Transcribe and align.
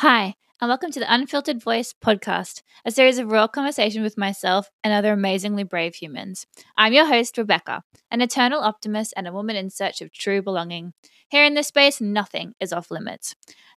Hi, 0.00 0.34
and 0.60 0.68
welcome 0.68 0.90
to 0.90 1.00
the 1.00 1.10
Unfiltered 1.10 1.62
Voice 1.62 1.94
podcast, 1.94 2.60
a 2.84 2.90
series 2.90 3.16
of 3.16 3.32
raw 3.32 3.48
conversation 3.48 4.02
with 4.02 4.18
myself 4.18 4.70
and 4.84 4.92
other 4.92 5.14
amazingly 5.14 5.62
brave 5.64 5.94
humans. 5.94 6.46
I'm 6.76 6.92
your 6.92 7.06
host, 7.06 7.38
Rebecca, 7.38 7.82
an 8.10 8.20
eternal 8.20 8.60
optimist 8.60 9.14
and 9.16 9.26
a 9.26 9.32
woman 9.32 9.56
in 9.56 9.70
search 9.70 10.02
of 10.02 10.12
true 10.12 10.42
belonging. 10.42 10.92
Here 11.30 11.46
in 11.46 11.54
this 11.54 11.68
space, 11.68 11.98
nothing 11.98 12.52
is 12.60 12.74
off 12.74 12.90
limits. 12.90 13.34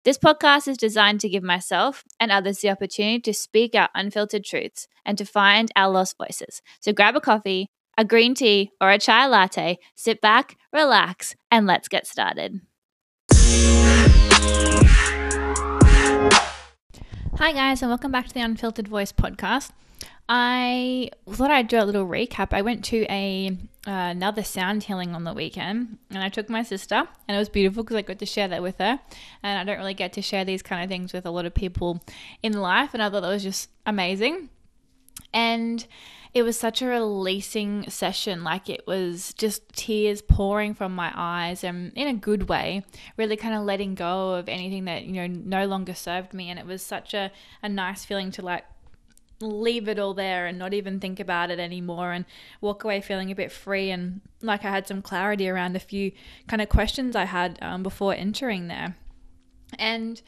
This 0.05 0.17
podcast 0.17 0.67
is 0.67 0.77
designed 0.77 1.21
to 1.21 1.29
give 1.29 1.43
myself 1.43 2.03
and 2.19 2.31
others 2.31 2.61
the 2.61 2.71
opportunity 2.71 3.19
to 3.19 3.31
speak 3.31 3.75
our 3.75 3.89
unfiltered 3.93 4.43
truths 4.43 4.87
and 5.05 5.19
to 5.19 5.25
find 5.25 5.71
our 5.75 5.91
lost 5.91 6.15
voices. 6.17 6.63
So 6.79 6.93
grab 6.93 7.15
a 7.15 7.21
coffee, 7.21 7.69
a 7.95 8.03
green 8.03 8.33
tea, 8.33 8.71
or 8.81 8.89
a 8.89 8.97
chai 8.97 9.27
latte, 9.27 9.77
sit 9.93 10.19
back, 10.19 10.57
relax, 10.73 11.35
and 11.51 11.67
let's 11.67 11.87
get 11.87 12.07
started. 12.07 12.61
Hi, 17.39 17.51
guys, 17.51 17.83
and 17.83 17.91
welcome 17.91 18.11
back 18.11 18.27
to 18.27 18.33
the 18.33 18.41
Unfiltered 18.41 18.87
Voice 18.87 19.11
podcast. 19.11 19.69
I 20.27 21.11
thought 21.29 21.51
I'd 21.51 21.67
do 21.67 21.79
a 21.79 21.85
little 21.85 22.07
recap. 22.07 22.47
I 22.51 22.63
went 22.63 22.83
to 22.85 23.05
a 23.11 23.55
uh, 23.85 23.91
another 23.91 24.41
sound 24.41 24.81
healing 24.81 25.13
on 25.13 25.23
the 25.23 25.35
weekend, 25.35 25.99
and 26.09 26.23
I 26.23 26.29
took 26.29 26.49
my 26.49 26.63
sister, 26.63 26.95
and 26.95 27.35
it 27.35 27.37
was 27.37 27.47
beautiful 27.47 27.83
because 27.83 27.95
I 27.95 28.01
got 28.01 28.17
to 28.17 28.25
share 28.25 28.47
that 28.47 28.63
with 28.63 28.79
her. 28.79 28.99
And 29.43 29.59
I 29.59 29.63
don't 29.63 29.77
really 29.77 29.93
get 29.93 30.13
to 30.13 30.21
share 30.23 30.45
these 30.45 30.63
kind 30.63 30.83
of 30.83 30.89
things 30.89 31.13
with 31.13 31.27
a 31.27 31.29
lot 31.29 31.45
of 31.45 31.53
people 31.53 32.03
in 32.41 32.53
life, 32.53 32.95
and 32.95 33.03
I 33.03 33.09
thought 33.11 33.21
that 33.21 33.29
was 33.29 33.43
just 33.43 33.69
amazing. 33.85 34.49
And 35.33 35.85
it 36.33 36.43
was 36.43 36.59
such 36.59 36.81
a 36.81 36.87
releasing 36.87 37.89
session. 37.89 38.43
Like 38.43 38.69
it 38.69 38.85
was 38.85 39.33
just 39.33 39.67
tears 39.69 40.21
pouring 40.21 40.73
from 40.73 40.93
my 40.93 41.11
eyes 41.15 41.63
and 41.63 41.91
in 41.95 42.07
a 42.07 42.13
good 42.13 42.47
way, 42.47 42.83
really 43.17 43.37
kind 43.37 43.55
of 43.55 43.63
letting 43.63 43.95
go 43.95 44.33
of 44.33 44.47
anything 44.47 44.85
that, 44.85 45.05
you 45.05 45.13
know, 45.13 45.27
no 45.27 45.65
longer 45.65 45.93
served 45.93 46.33
me. 46.33 46.49
And 46.49 46.59
it 46.59 46.65
was 46.65 46.81
such 46.81 47.13
a, 47.13 47.31
a 47.63 47.69
nice 47.69 48.05
feeling 48.05 48.31
to 48.31 48.41
like 48.41 48.65
leave 49.39 49.87
it 49.87 49.99
all 49.99 50.13
there 50.13 50.47
and 50.47 50.57
not 50.57 50.73
even 50.73 50.99
think 50.99 51.19
about 51.19 51.51
it 51.51 51.59
anymore 51.59 52.11
and 52.11 52.25
walk 52.59 52.83
away 52.83 53.01
feeling 53.01 53.29
a 53.29 53.35
bit 53.35 53.51
free 53.51 53.91
and 53.91 54.21
like 54.41 54.65
I 54.65 54.71
had 54.71 54.87
some 54.87 55.01
clarity 55.01 55.47
around 55.47 55.75
a 55.75 55.79
few 55.79 56.11
kind 56.47 56.61
of 56.61 56.69
questions 56.69 57.15
I 57.15 57.25
had 57.25 57.59
um, 57.61 57.83
before 57.83 58.13
entering 58.15 58.67
there. 58.67 58.95
And 59.77 60.21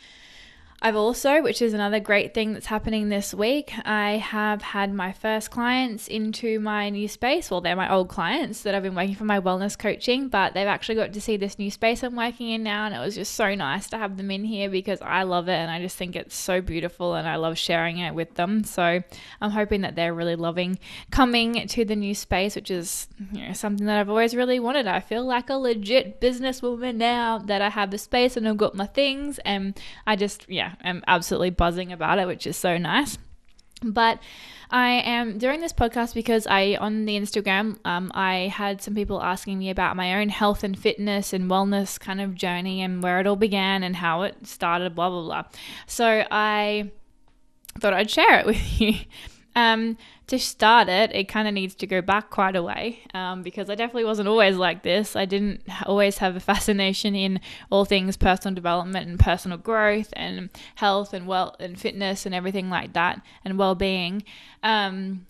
I've 0.81 0.95
also, 0.95 1.41
which 1.41 1.61
is 1.61 1.73
another 1.73 1.99
great 1.99 2.33
thing 2.33 2.53
that's 2.53 2.67
happening 2.67 3.09
this 3.09 3.33
week, 3.33 3.73
I 3.83 4.11
have 4.11 4.61
had 4.61 4.93
my 4.93 5.11
first 5.11 5.51
clients 5.51 6.07
into 6.07 6.57
my 6.61 6.89
new 6.89 7.09
space. 7.09 7.51
Well, 7.51 7.59
they're 7.59 7.75
my 7.75 7.91
old 7.91 8.07
clients 8.07 8.61
that 8.61 8.73
I've 8.73 8.83
been 8.83 8.95
working 8.95 9.15
for 9.15 9.25
my 9.25 9.41
wellness 9.41 9.77
coaching, 9.77 10.29
but 10.29 10.53
they've 10.53 10.67
actually 10.67 10.95
got 10.95 11.11
to 11.11 11.19
see 11.19 11.35
this 11.35 11.59
new 11.59 11.69
space 11.69 12.01
I'm 12.01 12.15
working 12.15 12.49
in 12.49 12.63
now. 12.63 12.85
And 12.85 12.95
it 12.95 12.99
was 12.99 13.15
just 13.15 13.35
so 13.35 13.53
nice 13.55 13.89
to 13.89 13.97
have 13.97 14.15
them 14.15 14.31
in 14.31 14.45
here 14.45 14.69
because 14.69 15.01
I 15.01 15.23
love 15.23 15.49
it 15.49 15.53
and 15.53 15.69
I 15.69 15.81
just 15.81 15.97
think 15.97 16.15
it's 16.15 16.35
so 16.35 16.61
beautiful 16.61 17.15
and 17.15 17.27
I 17.27 17.35
love 17.35 17.57
sharing 17.57 17.97
it 17.97 18.15
with 18.15 18.35
them. 18.35 18.63
So 18.63 19.03
I'm 19.41 19.51
hoping 19.51 19.81
that 19.81 19.97
they're 19.97 20.13
really 20.13 20.37
loving 20.37 20.79
coming 21.11 21.67
to 21.67 21.83
the 21.83 21.95
new 21.95 22.15
space, 22.15 22.55
which 22.55 22.71
is 22.71 23.09
you 23.33 23.47
know, 23.47 23.53
something 23.53 23.85
that 23.85 23.99
I've 23.99 24.09
always 24.09 24.33
really 24.33 24.61
wanted. 24.61 24.87
I 24.87 25.01
feel 25.01 25.25
like 25.25 25.49
a 25.49 25.55
legit 25.55 26.21
businesswoman 26.21 26.95
now 26.95 27.37
that 27.37 27.61
I 27.61 27.69
have 27.69 27.91
the 27.91 27.97
space 27.97 28.37
and 28.37 28.47
I've 28.47 28.55
got 28.55 28.75
my 28.75 28.85
things. 28.85 29.39
And 29.39 29.77
I 30.07 30.15
just, 30.15 30.47
yeah, 30.47 30.68
am 30.83 31.03
absolutely 31.07 31.49
buzzing 31.51 31.91
about 31.91 32.19
it, 32.19 32.27
which 32.27 32.47
is 32.47 32.57
so 32.57 32.77
nice. 32.77 33.17
But 33.81 34.19
I 34.71 34.89
am 34.89 35.37
doing 35.37 35.61
this 35.61 35.73
podcast 35.73 36.13
because 36.13 36.45
I, 36.45 36.75
on 36.75 37.05
the 37.05 37.17
Instagram, 37.17 37.77
um, 37.85 38.11
I 38.13 38.51
had 38.53 38.81
some 38.81 38.93
people 38.93 39.21
asking 39.21 39.57
me 39.57 39.69
about 39.69 39.95
my 39.95 40.19
own 40.19 40.29
health 40.29 40.63
and 40.63 40.77
fitness 40.77 41.33
and 41.33 41.49
wellness 41.49 41.99
kind 41.99 42.21
of 42.21 42.35
journey 42.35 42.81
and 42.81 43.01
where 43.01 43.19
it 43.19 43.27
all 43.27 43.35
began 43.35 43.83
and 43.83 43.95
how 43.95 44.23
it 44.23 44.45
started, 44.45 44.95
blah, 44.95 45.09
blah, 45.09 45.23
blah. 45.23 45.43
So 45.87 46.25
I 46.29 46.91
thought 47.79 47.93
I'd 47.93 48.11
share 48.11 48.39
it 48.39 48.45
with 48.45 48.81
you. 48.81 48.95
Um, 49.59 49.97
to 50.27 50.37
start 50.37 50.89
it, 50.89 51.13
it 51.13 51.27
kind 51.27 51.47
of 51.47 51.55
needs 51.55 51.73
to 51.73 51.87
go 51.87 52.01
back 52.01 52.29
quite 52.29 52.55
a 52.55 52.61
way 52.61 52.99
um, 53.15 53.41
because 53.41 53.67
I 53.67 53.73
definitely 53.73 54.05
wasn't 54.05 54.27
always 54.27 54.57
like 54.57 54.83
this. 54.83 55.15
I 55.15 55.25
didn't 55.25 55.61
always 55.85 56.19
have 56.19 56.35
a 56.35 56.39
fascination 56.39 57.15
in 57.15 57.39
all 57.71 57.83
things 57.83 58.15
personal 58.15 58.53
development 58.53 59.09
and 59.09 59.19
personal 59.19 59.57
growth 59.57 60.13
and 60.13 60.49
health 60.75 61.13
and 61.13 61.25
well 61.25 61.55
and 61.59 61.79
fitness 61.79 62.25
and 62.27 62.35
everything 62.35 62.69
like 62.69 62.93
that 62.93 63.21
and 63.43 63.57
well 63.57 63.75
being. 63.75 64.23
Um, 64.61 65.25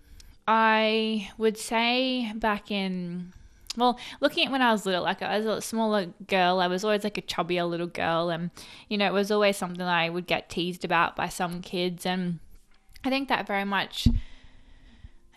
I 0.47 1.31
would 1.37 1.57
say 1.57 2.33
back 2.35 2.69
in 2.69 3.33
well, 3.77 3.97
looking 4.19 4.47
at 4.47 4.51
when 4.51 4.61
I 4.61 4.71
was 4.73 4.85
little, 4.85 5.03
like 5.03 5.21
I 5.21 5.37
was 5.37 5.45
a 5.45 5.61
smaller 5.61 6.07
girl, 6.27 6.59
I 6.59 6.67
was 6.67 6.83
always 6.83 7.05
like 7.05 7.17
a 7.17 7.21
chubbier 7.21 7.69
little 7.69 7.87
girl, 7.87 8.29
and 8.29 8.49
you 8.89 8.97
know, 8.97 9.05
it 9.05 9.13
was 9.13 9.31
always 9.31 9.55
something 9.55 9.81
I 9.81 10.09
would 10.09 10.27
get 10.27 10.49
teased 10.49 10.83
about 10.83 11.15
by 11.15 11.29
some 11.29 11.61
kids, 11.61 12.05
and 12.05 12.39
I 13.05 13.09
think 13.09 13.29
that 13.29 13.47
very 13.47 13.63
much 13.63 14.07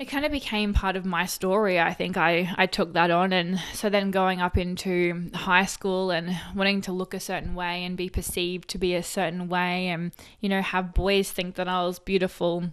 it 0.03 0.09
kind 0.09 0.25
of 0.25 0.33
became 0.33 0.75
part 0.75 0.97
of 0.97 1.05
my 1.05 1.25
story. 1.25 1.79
I 1.79 1.95
think 1.95 2.17
I, 2.17 2.53
I 2.59 2.67
took 2.67 2.93
that 2.95 3.13
on. 3.13 3.33
And 3.33 3.61
so 3.73 3.89
then 3.89 4.11
going 4.11 4.41
up 4.41 4.59
into 4.59 5.31
high 5.33 5.65
school 5.65 6.11
and 6.11 6.37
wanting 6.57 6.81
to 6.83 6.93
look 6.93 7.15
a 7.15 7.21
certain 7.21 7.55
way 7.55 7.85
and 7.85 7.97
be 7.97 8.09
perceived 8.09 8.69
to 8.71 8.79
be 8.79 8.97
a 8.97 9.03
certain 9.05 9.49
way 9.49 9.87
and, 9.87 10.11
you 10.41 10.49
know, 10.49 10.61
have 10.61 10.93
boys 10.93 11.31
think 11.31 11.55
that 11.55 11.69
I 11.69 11.85
was 11.85 12.01
beautiful. 12.01 12.65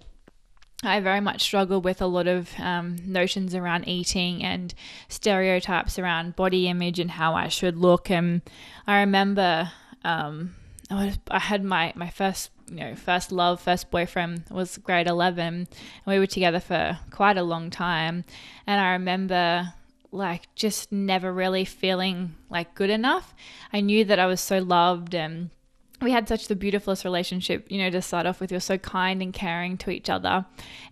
I 0.82 1.02
very 1.02 1.20
much 1.22 1.44
struggled 1.44 1.86
with 1.86 2.02
a 2.02 2.08
lot 2.08 2.26
of 2.26 2.50
um, 2.58 2.96
notions 3.06 3.54
around 3.54 3.88
eating 3.88 4.44
and 4.44 4.74
stereotypes 5.08 6.00
around 6.00 6.36
body 6.36 6.68
image 6.68 6.98
and 6.98 7.12
how 7.12 7.36
I 7.36 7.48
should 7.48 7.78
look. 7.78 8.10
And 8.10 8.42
I 8.88 9.02
remember 9.02 9.72
um, 10.04 10.56
I 10.90 11.14
had 11.30 11.64
my, 11.64 11.94
my 11.96 12.10
first 12.10 12.50
you 12.70 12.78
know, 12.78 12.96
first 12.96 13.32
love, 13.32 13.62
first 13.62 13.92
boyfriend 13.92 14.44
was 14.50 14.78
grade 14.78 15.08
11. 15.08 15.46
And 15.46 15.68
we 16.06 16.20
were 16.20 16.28
together 16.28 16.60
for 16.60 17.00
quite 17.12 17.38
a 17.38 17.44
long 17.44 17.70
time. 17.70 18.24
And 18.68 18.80
I 18.80 18.92
remember 18.92 19.74
like 20.12 20.54
just 20.56 20.92
never 20.92 21.32
really 21.32 21.66
feeling 21.66 22.36
like 22.50 22.74
good 22.76 22.90
enough. 22.90 23.34
I 23.72 23.82
knew 23.82 24.06
that 24.06 24.20
I 24.20 24.26
was 24.26 24.42
so 24.42 24.60
loved 24.60 25.14
and 25.14 25.52
we 26.02 26.12
had 26.12 26.28
such 26.28 26.48
the 26.48 26.56
beautifulest 26.56 27.04
relationship, 27.04 27.70
you 27.70 27.78
know, 27.78 27.90
to 27.90 28.02
start 28.02 28.26
off 28.26 28.40
with. 28.40 28.52
Were 28.52 28.60
so 28.60 28.78
kind 28.78 29.22
and 29.22 29.34
caring 29.34 29.78
to 29.80 29.90
each 29.90 30.10
other. 30.10 30.46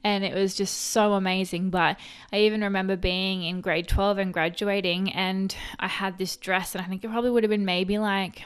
And 0.04 0.24
it 0.24 0.34
was 0.34 0.54
just 0.54 0.76
so 0.76 1.14
amazing. 1.14 1.70
But 1.70 1.98
I 2.34 2.40
even 2.40 2.62
remember 2.62 2.98
being 2.98 3.44
in 3.44 3.62
grade 3.62 3.88
12 3.88 4.18
and 4.18 4.34
graduating, 4.34 5.14
and 5.14 5.56
I 5.80 5.88
had 5.88 6.18
this 6.18 6.36
dress, 6.36 6.76
and 6.76 6.84
I 6.84 6.88
think 6.88 7.04
it 7.04 7.12
probably 7.12 7.32
would 7.32 7.44
have 7.44 7.50
been 7.50 7.66
maybe 7.66 7.98
like 7.98 8.44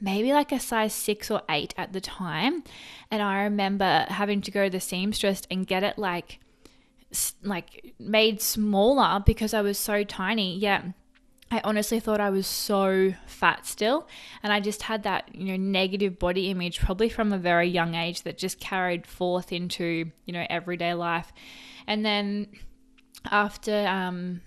maybe 0.00 0.32
like 0.32 0.52
a 0.52 0.60
size 0.60 0.92
six 0.92 1.30
or 1.30 1.42
eight 1.48 1.74
at 1.76 1.92
the 1.92 2.00
time. 2.00 2.62
And 3.10 3.22
I 3.22 3.42
remember 3.42 4.06
having 4.08 4.40
to 4.42 4.50
go 4.50 4.64
to 4.64 4.70
the 4.70 4.80
seamstress 4.80 5.42
and 5.50 5.66
get 5.66 5.82
it 5.82 5.98
like, 5.98 6.40
like 7.42 7.94
made 7.98 8.40
smaller 8.40 9.22
because 9.24 9.54
I 9.54 9.62
was 9.62 9.78
so 9.78 10.04
tiny. 10.04 10.56
Yeah. 10.56 10.82
I 11.48 11.60
honestly 11.62 12.00
thought 12.00 12.20
I 12.20 12.30
was 12.30 12.46
so 12.46 13.14
fat 13.26 13.66
still. 13.66 14.08
And 14.42 14.52
I 14.52 14.58
just 14.58 14.82
had 14.82 15.04
that, 15.04 15.32
you 15.32 15.44
know, 15.44 15.56
negative 15.56 16.18
body 16.18 16.50
image 16.50 16.80
probably 16.80 17.08
from 17.08 17.32
a 17.32 17.38
very 17.38 17.68
young 17.68 17.94
age 17.94 18.22
that 18.22 18.36
just 18.36 18.58
carried 18.58 19.06
forth 19.06 19.52
into, 19.52 20.10
you 20.24 20.32
know, 20.32 20.44
everyday 20.50 20.94
life. 20.94 21.32
And 21.86 22.04
then 22.04 22.48
after, 23.30 23.86
um, 23.86 24.40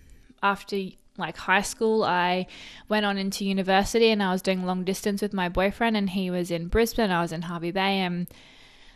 after 0.44 0.78
like 1.20 1.38
high 1.38 1.62
school, 1.62 2.04
I 2.04 2.48
went 2.88 3.06
on 3.06 3.18
into 3.18 3.46
university 3.46 4.10
and 4.10 4.24
I 4.24 4.32
was 4.32 4.42
doing 4.42 4.66
long 4.66 4.84
distance 4.84 5.22
with 5.22 5.34
my 5.34 5.50
boyfriend, 5.50 5.96
and 5.98 6.10
he 6.10 6.32
was 6.32 6.50
in 6.52 6.68
Brisbane, 6.68 7.12
I 7.12 7.22
was 7.22 7.32
in 7.32 7.44
Hervey 7.44 7.72
Bay, 7.72 8.00
and 8.00 8.28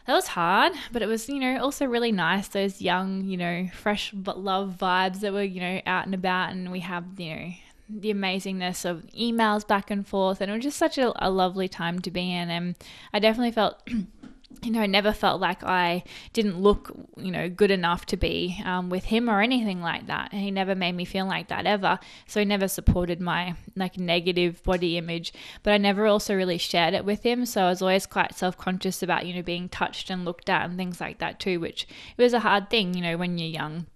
that 0.07 0.13
was 0.13 0.27
hard, 0.27 0.73
but 0.91 1.01
it 1.01 1.07
was, 1.07 1.29
you 1.29 1.39
know, 1.39 1.61
also 1.61 1.85
really 1.85 2.11
nice. 2.11 2.47
Those 2.47 2.81
young, 2.81 3.25
you 3.25 3.37
know, 3.37 3.67
fresh 3.73 4.11
but 4.11 4.39
love 4.39 4.75
vibes 4.79 5.21
that 5.21 5.31
were, 5.31 5.43
you 5.43 5.61
know, 5.61 5.81
out 5.85 6.05
and 6.05 6.13
about, 6.13 6.51
and 6.51 6.71
we 6.71 6.81
have, 6.81 7.05
you 7.17 7.35
know, 7.35 7.53
the 7.89 8.13
amazingness 8.13 8.89
of 8.89 9.05
emails 9.17 9.67
back 9.67 9.91
and 9.91 10.07
forth, 10.07 10.41
and 10.41 10.49
it 10.51 10.55
was 10.55 10.63
just 10.63 10.77
such 10.77 10.97
a, 10.97 11.13
a 11.25 11.29
lovely 11.29 11.67
time 11.67 11.99
to 11.99 12.11
be 12.11 12.33
in. 12.33 12.49
And 12.49 12.75
I 13.13 13.19
definitely 13.19 13.51
felt 13.51 13.81
you 14.61 14.71
know, 14.71 14.81
I 14.81 14.85
never 14.85 15.11
felt 15.11 15.41
like 15.41 15.63
I 15.63 16.03
didn't 16.31 16.59
look, 16.59 16.91
you 17.17 17.31
know, 17.31 17.49
good 17.49 17.71
enough 17.71 18.05
to 18.07 18.17
be 18.17 18.61
um, 18.65 18.89
with 18.89 19.05
him 19.05 19.29
or 19.29 19.41
anything 19.41 19.81
like 19.81 20.07
that. 20.07 20.31
And 20.31 20.41
he 20.41 20.51
never 20.51 20.75
made 20.75 20.95
me 20.95 21.05
feel 21.05 21.25
like 21.25 21.47
that 21.47 21.65
ever. 21.65 21.99
So 22.27 22.39
he 22.39 22.45
never 22.45 22.67
supported 22.67 23.19
my 23.19 23.55
like 23.75 23.97
negative 23.97 24.63
body 24.63 24.97
image, 24.97 25.33
but 25.63 25.73
I 25.73 25.77
never 25.77 26.05
also 26.05 26.35
really 26.35 26.57
shared 26.57 26.93
it 26.93 27.05
with 27.05 27.23
him. 27.23 27.45
So 27.45 27.63
I 27.63 27.69
was 27.69 27.81
always 27.81 28.05
quite 28.05 28.35
self 28.35 28.57
conscious 28.57 29.03
about, 29.03 29.25
you 29.25 29.33
know, 29.33 29.41
being 29.41 29.69
touched 29.69 30.09
and 30.09 30.25
looked 30.25 30.49
at 30.49 30.65
and 30.65 30.77
things 30.77 31.01
like 31.01 31.19
that 31.19 31.39
too, 31.39 31.59
which 31.59 31.87
it 32.17 32.21
was 32.21 32.33
a 32.33 32.39
hard 32.39 32.69
thing, 32.69 32.93
you 32.93 33.01
know, 33.01 33.17
when 33.17 33.37
you're 33.37 33.47
young. 33.47 33.87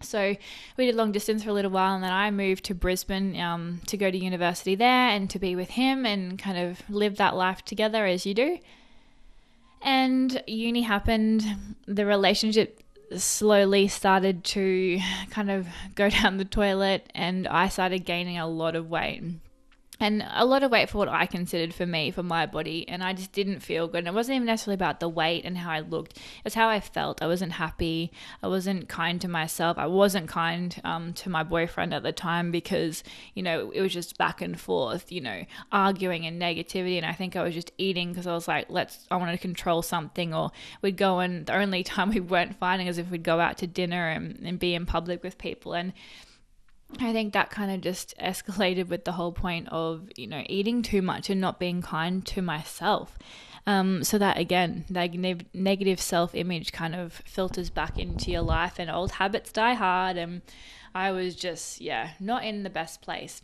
So 0.00 0.36
we 0.76 0.86
did 0.86 0.94
long 0.94 1.12
distance 1.12 1.42
for 1.42 1.50
a 1.50 1.54
little 1.54 1.70
while, 1.70 1.94
and 1.94 2.04
then 2.04 2.12
I 2.12 2.30
moved 2.30 2.64
to 2.64 2.74
Brisbane 2.74 3.40
um, 3.40 3.80
to 3.86 3.96
go 3.96 4.10
to 4.10 4.18
university 4.18 4.74
there 4.74 5.08
and 5.08 5.30
to 5.30 5.38
be 5.38 5.56
with 5.56 5.70
him 5.70 6.04
and 6.04 6.38
kind 6.38 6.58
of 6.58 6.82
live 6.90 7.16
that 7.16 7.34
life 7.34 7.64
together 7.64 8.04
as 8.04 8.26
you 8.26 8.34
do. 8.34 8.58
And 9.84 10.42
uni 10.46 10.80
happened, 10.80 11.44
the 11.86 12.06
relationship 12.06 12.82
slowly 13.14 13.86
started 13.86 14.42
to 14.44 14.98
kind 15.30 15.50
of 15.50 15.68
go 15.94 16.08
down 16.22 16.38
the 16.38 16.44
toilet, 16.44 17.10
and 17.14 17.46
I 17.46 17.68
started 17.68 18.00
gaining 18.00 18.38
a 18.38 18.48
lot 18.48 18.74
of 18.74 18.88
weight. 18.88 19.22
And 20.00 20.26
a 20.32 20.44
lot 20.44 20.62
of 20.62 20.72
weight 20.72 20.90
for 20.90 20.98
what 20.98 21.08
I 21.08 21.26
considered 21.26 21.72
for 21.72 21.86
me, 21.86 22.10
for 22.10 22.22
my 22.22 22.46
body, 22.46 22.88
and 22.88 23.02
I 23.02 23.12
just 23.12 23.32
didn't 23.32 23.60
feel 23.60 23.86
good. 23.86 23.98
And 23.98 24.08
it 24.08 24.14
wasn't 24.14 24.36
even 24.36 24.46
necessarily 24.46 24.74
about 24.74 24.98
the 24.98 25.08
weight 25.08 25.44
and 25.44 25.56
how 25.56 25.70
I 25.70 25.80
looked; 25.80 26.18
it's 26.44 26.54
how 26.54 26.68
I 26.68 26.80
felt. 26.80 27.22
I 27.22 27.26
wasn't 27.26 27.52
happy. 27.52 28.12
I 28.42 28.48
wasn't 28.48 28.88
kind 28.88 29.20
to 29.20 29.28
myself. 29.28 29.78
I 29.78 29.86
wasn't 29.86 30.28
kind 30.28 30.80
um, 30.84 31.12
to 31.14 31.30
my 31.30 31.44
boyfriend 31.44 31.94
at 31.94 32.02
the 32.02 32.12
time 32.12 32.50
because 32.50 33.04
you 33.34 33.42
know 33.42 33.70
it 33.72 33.80
was 33.80 33.92
just 33.92 34.18
back 34.18 34.42
and 34.42 34.58
forth, 34.60 35.12
you 35.12 35.20
know, 35.20 35.44
arguing 35.70 36.26
and 36.26 36.40
negativity. 36.42 36.96
And 36.96 37.06
I 37.06 37.12
think 37.12 37.36
I 37.36 37.42
was 37.42 37.54
just 37.54 37.70
eating 37.78 38.10
because 38.10 38.26
I 38.26 38.34
was 38.34 38.48
like, 38.48 38.66
let's. 38.68 39.06
I 39.10 39.16
wanted 39.16 39.32
to 39.32 39.38
control 39.38 39.82
something, 39.82 40.34
or 40.34 40.50
we'd 40.82 40.96
go 40.96 41.20
and 41.20 41.46
the 41.46 41.54
only 41.54 41.84
time 41.84 42.10
we 42.10 42.20
weren't 42.20 42.56
fighting 42.56 42.88
is 42.88 42.98
if 42.98 43.10
we'd 43.10 43.22
go 43.22 43.38
out 43.38 43.58
to 43.58 43.66
dinner 43.66 44.08
and, 44.08 44.40
and 44.44 44.58
be 44.58 44.74
in 44.74 44.86
public 44.86 45.22
with 45.22 45.38
people 45.38 45.72
and 45.74 45.92
I 47.00 47.12
think 47.12 47.32
that 47.32 47.50
kind 47.50 47.70
of 47.70 47.80
just 47.80 48.14
escalated 48.20 48.88
with 48.88 49.04
the 49.04 49.12
whole 49.12 49.32
point 49.32 49.68
of, 49.70 50.08
you 50.16 50.26
know, 50.26 50.42
eating 50.46 50.82
too 50.82 51.02
much 51.02 51.30
and 51.30 51.40
not 51.40 51.58
being 51.58 51.82
kind 51.82 52.24
to 52.26 52.42
myself. 52.42 53.18
Um, 53.66 54.04
so 54.04 54.18
that 54.18 54.36
again, 54.36 54.84
that 54.90 55.14
negative 55.54 56.00
self 56.00 56.34
image 56.34 56.72
kind 56.72 56.94
of 56.94 57.14
filters 57.24 57.70
back 57.70 57.98
into 57.98 58.30
your 58.30 58.42
life 58.42 58.78
and 58.78 58.90
old 58.90 59.12
habits 59.12 59.52
die 59.52 59.74
hard. 59.74 60.16
And 60.16 60.42
I 60.94 61.12
was 61.12 61.34
just, 61.34 61.80
yeah, 61.80 62.10
not 62.20 62.44
in 62.44 62.62
the 62.62 62.70
best 62.70 63.00
place. 63.00 63.42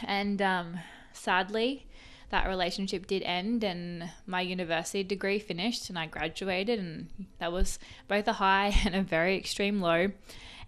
And 0.00 0.42
um, 0.42 0.80
sadly, 1.12 1.86
that 2.30 2.48
relationship 2.48 3.06
did 3.06 3.22
end 3.22 3.62
and 3.62 4.10
my 4.26 4.40
university 4.40 5.04
degree 5.04 5.38
finished 5.38 5.88
and 5.88 5.98
I 5.98 6.06
graduated. 6.06 6.78
And 6.78 7.08
that 7.38 7.52
was 7.52 7.78
both 8.08 8.26
a 8.26 8.34
high 8.34 8.74
and 8.84 8.94
a 8.94 9.02
very 9.02 9.36
extreme 9.36 9.80
low. 9.80 10.10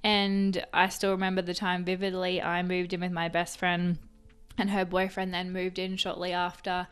And 0.04 0.64
I 0.72 0.88
still 0.88 1.10
remember 1.10 1.42
the 1.42 1.54
time 1.54 1.84
vividly. 1.84 2.40
I 2.40 2.62
moved 2.62 2.92
in 2.92 3.00
with 3.00 3.12
my 3.12 3.28
best 3.28 3.58
friend, 3.58 3.98
and 4.56 4.70
her 4.70 4.84
boyfriend 4.84 5.34
then 5.34 5.52
moved 5.52 5.78
in 5.78 5.96
shortly 5.96 6.32
after. 6.32 6.86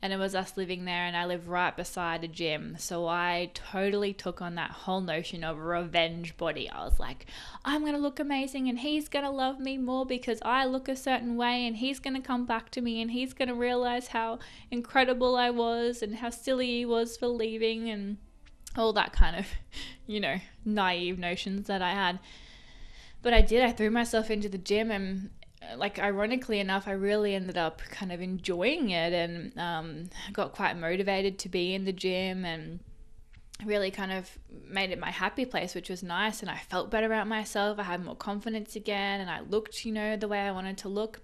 And 0.00 0.12
it 0.12 0.16
was 0.16 0.36
us 0.36 0.56
living 0.56 0.84
there, 0.84 1.04
and 1.06 1.16
I 1.16 1.24
live 1.24 1.48
right 1.48 1.76
beside 1.76 2.22
a 2.22 2.28
gym. 2.28 2.76
So 2.78 3.08
I 3.08 3.50
totally 3.52 4.12
took 4.12 4.40
on 4.40 4.54
that 4.54 4.70
whole 4.70 5.00
notion 5.00 5.42
of 5.42 5.58
revenge 5.58 6.36
body. 6.36 6.70
I 6.70 6.84
was 6.84 7.00
like, 7.00 7.26
I'm 7.64 7.84
to 7.84 7.98
look 7.98 8.20
amazing, 8.20 8.68
and 8.68 8.78
he's 8.78 9.08
to 9.08 9.30
love 9.30 9.58
me 9.58 9.76
more 9.76 10.06
because 10.06 10.38
I 10.42 10.66
look 10.66 10.88
a 10.88 10.94
certain 10.94 11.36
way, 11.36 11.66
and 11.66 11.76
he's 11.76 11.98
to 11.98 12.20
come 12.20 12.46
back 12.46 12.70
to 12.72 12.80
me, 12.80 13.02
and 13.02 13.10
he's 13.10 13.34
to 13.34 13.54
realize 13.54 14.08
how 14.08 14.38
incredible 14.70 15.36
I 15.36 15.50
was 15.50 16.00
and 16.00 16.16
how 16.16 16.30
silly 16.30 16.66
he 16.66 16.84
was 16.84 17.16
for 17.16 17.26
leaving, 17.26 17.90
and 17.90 18.18
all 18.76 18.92
that 18.92 19.12
kind 19.12 19.34
of, 19.34 19.46
you 20.06 20.20
know, 20.20 20.36
naive 20.64 21.18
notions 21.18 21.66
that 21.66 21.82
I 21.82 21.90
had 21.90 22.20
but 23.22 23.34
I 23.34 23.40
did. 23.40 23.62
I 23.62 23.72
threw 23.72 23.90
myself 23.90 24.30
into 24.30 24.48
the 24.48 24.58
gym 24.58 24.90
and 24.90 25.30
like 25.76 25.98
ironically 25.98 26.60
enough 26.60 26.86
i 26.86 26.92
really 26.92 27.34
ended 27.34 27.58
up 27.58 27.82
kind 27.90 28.12
of 28.12 28.20
enjoying 28.20 28.90
it 28.90 29.12
and 29.12 29.58
um, 29.58 30.04
got 30.32 30.52
quite 30.52 30.76
motivated 30.76 31.38
to 31.38 31.48
be 31.48 31.74
in 31.74 31.84
the 31.84 31.92
gym 31.92 32.44
and 32.44 32.80
really 33.64 33.90
kind 33.90 34.12
of 34.12 34.38
made 34.68 34.90
it 34.90 35.00
my 35.00 35.10
happy 35.10 35.44
place 35.44 35.74
which 35.74 35.88
was 35.90 36.02
nice 36.02 36.42
and 36.42 36.50
i 36.50 36.56
felt 36.56 36.90
better 36.90 37.06
about 37.06 37.26
myself 37.26 37.78
i 37.78 37.82
had 37.82 38.04
more 38.04 38.14
confidence 38.14 38.76
again 38.76 39.20
and 39.20 39.28
i 39.28 39.40
looked 39.40 39.84
you 39.84 39.92
know 39.92 40.16
the 40.16 40.28
way 40.28 40.40
i 40.40 40.50
wanted 40.50 40.78
to 40.78 40.88
look 40.88 41.20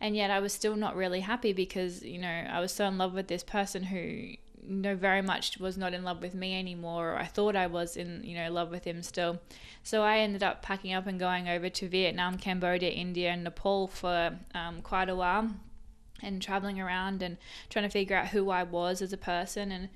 and 0.00 0.14
yet 0.14 0.30
i 0.30 0.38
was 0.38 0.52
still 0.52 0.76
not 0.76 0.94
really 0.94 1.20
happy 1.20 1.52
because 1.52 2.02
you 2.04 2.18
know 2.18 2.28
i 2.28 2.60
was 2.60 2.70
so 2.70 2.86
in 2.86 2.96
love 2.96 3.12
with 3.12 3.26
this 3.26 3.42
person 3.42 3.82
who 3.82 4.34
you 4.66 4.76
know 4.76 4.96
very 4.96 5.22
much 5.22 5.58
was 5.58 5.76
not 5.76 5.94
in 5.94 6.04
love 6.04 6.22
with 6.22 6.34
me 6.34 6.58
anymore 6.58 7.12
or 7.12 7.18
I 7.18 7.26
thought 7.26 7.56
I 7.56 7.66
was 7.66 7.96
in 7.96 8.22
you 8.24 8.36
know 8.36 8.50
love 8.50 8.70
with 8.70 8.84
him 8.84 9.02
still. 9.02 9.40
So 9.82 10.02
I 10.02 10.18
ended 10.18 10.42
up 10.42 10.62
packing 10.62 10.92
up 10.92 11.06
and 11.06 11.18
going 11.18 11.48
over 11.48 11.68
to 11.68 11.88
Vietnam 11.88 12.38
Cambodia 12.38 12.90
India 12.90 13.30
and 13.30 13.44
Nepal 13.44 13.88
for 13.88 14.38
um, 14.54 14.82
quite 14.82 15.08
a 15.08 15.14
while 15.14 15.50
and 16.22 16.40
traveling 16.40 16.80
around 16.80 17.22
and 17.22 17.36
trying 17.68 17.84
to 17.84 17.90
figure 17.90 18.16
out 18.16 18.28
who 18.28 18.50
I 18.50 18.62
was 18.62 19.02
as 19.02 19.12
a 19.12 19.18
person 19.18 19.70
and 19.70 19.88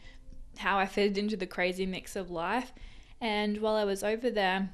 how 0.59 0.79
I 0.79 0.87
fitted 0.87 1.17
into 1.17 1.37
the 1.37 1.47
crazy 1.47 1.87
mix 1.87 2.17
of 2.17 2.31
life. 2.31 2.73
And 3.21 3.59
while 3.59 3.77
I 3.77 3.85
was 3.85 4.03
over 4.03 4.31
there 4.31 4.71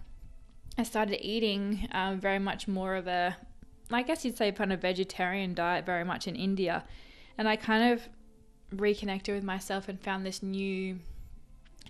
I 0.77 0.83
started 0.83 1.25
eating 1.25 1.89
um, 1.93 2.19
very 2.19 2.39
much 2.39 2.67
more 2.67 2.97
of 2.97 3.07
a 3.07 3.37
I 3.91 4.03
guess 4.03 4.25
you'd 4.25 4.37
say 4.37 4.51
kind 4.51 4.73
of 4.73 4.81
vegetarian 4.81 5.55
diet 5.55 5.87
very 5.87 6.05
much 6.05 6.27
in 6.27 6.37
India. 6.37 6.85
And 7.37 7.49
I 7.49 7.57
kind 7.57 7.93
of 7.93 8.09
reconnected 8.77 9.35
with 9.35 9.45
myself 9.45 9.89
and 9.89 10.01
found 10.01 10.25
this 10.25 10.43
new 10.43 10.99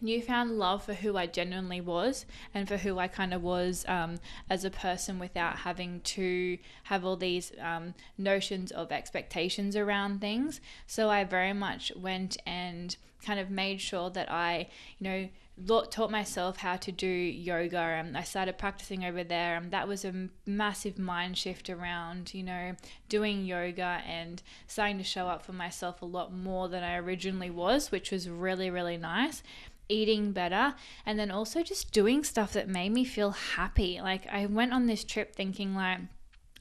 newfound 0.01 0.59
love 0.59 0.85
for 0.85 0.95
who 0.95 1.17
I 1.17 1.27
genuinely 1.27 1.81
was 1.81 2.27
and 2.53 2.69
for 2.69 2.77
who 2.77 2.99
I 2.99 3.09
kind 3.09 3.33
of 3.33 3.43
was 3.43 3.85
um, 3.89 4.17
as 4.51 4.65
a 4.65 4.71
person 4.71 5.19
without 5.19 5.59
having 5.59 6.01
to 6.01 6.59
have 6.85 7.05
all 7.05 7.17
these 7.17 7.53
um, 7.61 7.95
notions 8.19 8.71
of 8.73 8.93
expectations 8.93 9.77
around 9.77 10.21
things. 10.21 10.61
So 10.87 11.11
I 11.11 11.25
very 11.25 11.53
much 11.53 11.93
went 11.97 12.37
and 12.45 12.97
kind 13.25 13.41
of 13.41 13.51
made 13.51 13.81
sure 13.81 14.11
that 14.11 14.31
I, 14.31 14.69
you 14.99 15.05
know, 15.09 15.29
taught 15.91 16.11
myself 16.11 16.57
how 16.59 16.77
to 16.77 16.91
do 16.91 17.07
yoga 17.07 17.79
and 17.79 18.17
I 18.17 18.23
started 18.23 18.59
practicing 18.59 19.05
over 19.05 19.23
there 19.23 19.57
and 19.57 19.71
that 19.71 19.87
was 19.87 20.05
a 20.05 20.29
massive 20.47 20.99
mind 20.99 21.39
shift 21.39 21.71
around 21.71 22.35
you 22.35 22.43
know 22.43 22.73
doing 23.09 23.45
yoga 23.45 24.03
and 24.07 24.43
starting 24.67 24.99
to 24.99 25.05
show 25.05 25.29
up 25.29 25.45
for 25.45 25.53
myself 25.53 26.03
a 26.03 26.07
lot 26.07 26.33
more 26.33 26.69
than 26.69 26.83
I 26.83 26.97
originally 26.97 27.51
was 27.51 27.93
which 27.93 28.11
was 28.11 28.29
really 28.29 28.69
really 28.69 28.97
nice. 28.97 29.43
Eating 29.89 30.33
better 30.33 30.75
and 31.05 31.19
then 31.19 31.31
also 31.31 31.63
just 31.63 31.93
doing 31.93 32.25
stuff 32.25 32.55
that 32.55 32.69
made 32.69 32.91
me 32.91 33.05
feel 33.05 33.33
happy. 33.33 34.01
Like 34.01 34.27
I 34.29 34.47
went 34.47 34.73
on 34.73 34.87
this 34.87 35.05
trip 35.05 35.37
thinking 35.37 35.75
like 35.75 36.01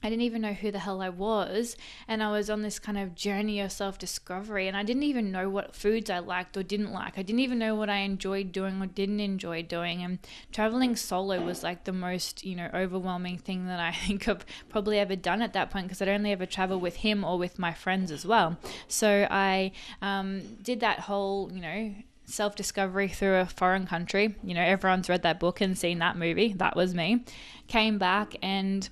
I 0.04 0.10
didn't 0.10 0.22
even 0.22 0.42
know 0.42 0.52
who 0.52 0.70
the 0.70 0.80
hell 0.80 1.00
I 1.00 1.08
was. 1.08 1.78
And 2.06 2.22
I 2.22 2.30
was 2.30 2.50
on 2.50 2.60
this 2.60 2.78
kind 2.78 2.98
of 2.98 3.14
journey 3.14 3.58
of 3.60 3.72
self 3.72 3.98
discovery. 3.98 4.68
And 4.68 4.76
I 4.76 4.82
didn't 4.82 5.04
even 5.04 5.32
know 5.32 5.48
what 5.48 5.74
foods 5.74 6.10
I 6.10 6.18
liked 6.18 6.58
or 6.58 6.62
didn't 6.62 6.92
like. 6.92 7.18
I 7.18 7.22
didn't 7.22 7.40
even 7.40 7.58
know 7.58 7.74
what 7.74 7.88
I 7.88 7.98
enjoyed 7.98 8.52
doing 8.52 8.82
or 8.82 8.86
didn't 8.86 9.20
enjoy 9.20 9.62
doing. 9.62 10.02
And 10.02 10.18
traveling 10.52 10.94
solo 10.94 11.42
was 11.42 11.62
like 11.62 11.84
the 11.84 11.92
most, 11.92 12.44
you 12.44 12.54
know, 12.54 12.68
overwhelming 12.74 13.38
thing 13.38 13.66
that 13.66 13.80
I 13.80 13.92
think 14.06 14.28
I've 14.28 14.44
probably 14.68 14.98
ever 14.98 15.16
done 15.16 15.40
at 15.40 15.54
that 15.54 15.70
point 15.70 15.86
because 15.86 16.02
I'd 16.02 16.08
only 16.08 16.32
ever 16.32 16.44
travel 16.44 16.78
with 16.78 16.96
him 16.96 17.24
or 17.24 17.38
with 17.38 17.58
my 17.58 17.72
friends 17.72 18.10
as 18.10 18.26
well. 18.26 18.58
So 18.88 19.26
I 19.30 19.72
um, 20.02 20.42
did 20.62 20.80
that 20.80 21.00
whole, 21.00 21.50
you 21.50 21.62
know, 21.62 21.94
self 22.26 22.56
discovery 22.56 23.08
through 23.08 23.36
a 23.36 23.46
foreign 23.46 23.86
country. 23.86 24.34
You 24.42 24.52
know, 24.52 24.62
everyone's 24.62 25.08
read 25.08 25.22
that 25.22 25.40
book 25.40 25.62
and 25.62 25.78
seen 25.78 25.98
that 26.00 26.18
movie. 26.18 26.52
That 26.52 26.76
was 26.76 26.94
me. 26.94 27.24
Came 27.68 27.96
back 27.96 28.36
and 28.42 28.86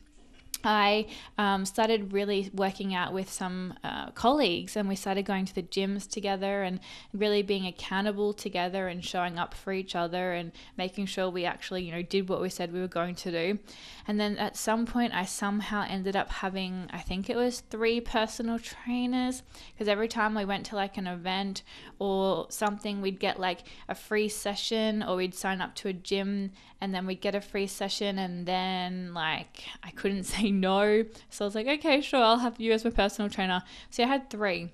I 0.64 1.06
um, 1.38 1.64
started 1.64 2.12
really 2.12 2.50
working 2.54 2.94
out 2.94 3.12
with 3.12 3.30
some 3.30 3.74
uh, 3.82 4.10
colleagues, 4.10 4.76
and 4.76 4.88
we 4.88 4.96
started 4.96 5.24
going 5.24 5.44
to 5.46 5.54
the 5.54 5.62
gyms 5.62 6.08
together 6.08 6.62
and 6.62 6.80
really 7.12 7.42
being 7.42 7.66
accountable 7.66 8.32
together 8.32 8.88
and 8.88 9.04
showing 9.04 9.38
up 9.38 9.54
for 9.54 9.72
each 9.72 9.94
other 9.94 10.32
and 10.32 10.52
making 10.76 11.06
sure 11.06 11.28
we 11.30 11.44
actually, 11.44 11.82
you 11.84 11.92
know, 11.92 12.02
did 12.02 12.28
what 12.28 12.40
we 12.40 12.48
said 12.48 12.72
we 12.72 12.80
were 12.80 12.88
going 12.88 13.14
to 13.16 13.30
do. 13.30 13.58
And 14.06 14.18
then 14.18 14.36
at 14.38 14.56
some 14.56 14.86
point, 14.86 15.14
I 15.14 15.24
somehow 15.24 15.84
ended 15.88 16.16
up 16.16 16.30
having, 16.30 16.88
I 16.92 16.98
think 16.98 17.28
it 17.28 17.36
was 17.36 17.60
three 17.60 18.00
personal 18.00 18.58
trainers, 18.58 19.42
because 19.72 19.88
every 19.88 20.08
time 20.08 20.34
we 20.34 20.44
went 20.44 20.66
to 20.66 20.76
like 20.76 20.96
an 20.96 21.06
event 21.06 21.62
or 21.98 22.46
something, 22.50 23.00
we'd 23.00 23.20
get 23.20 23.38
like 23.40 23.60
a 23.88 23.94
free 23.94 24.28
session 24.28 25.02
or 25.02 25.16
we'd 25.16 25.34
sign 25.34 25.60
up 25.60 25.74
to 25.76 25.88
a 25.88 25.92
gym 25.92 26.50
and 26.82 26.92
then 26.92 27.06
we'd 27.06 27.20
get 27.20 27.34
a 27.34 27.40
free 27.40 27.68
session 27.68 28.18
and 28.18 28.44
then 28.44 29.14
like 29.14 29.62
I 29.84 29.90
couldn't 29.90 30.24
say 30.34 30.50
no. 30.60 31.04
So 31.30 31.44
I 31.44 31.46
was 31.46 31.54
like, 31.54 31.66
okay, 31.66 32.00
sure, 32.00 32.22
I'll 32.22 32.38
have 32.38 32.60
you 32.60 32.72
as 32.72 32.84
my 32.84 32.90
personal 32.90 33.30
trainer. 33.30 33.62
So 33.90 34.04
I 34.04 34.06
had 34.06 34.30
three. 34.30 34.70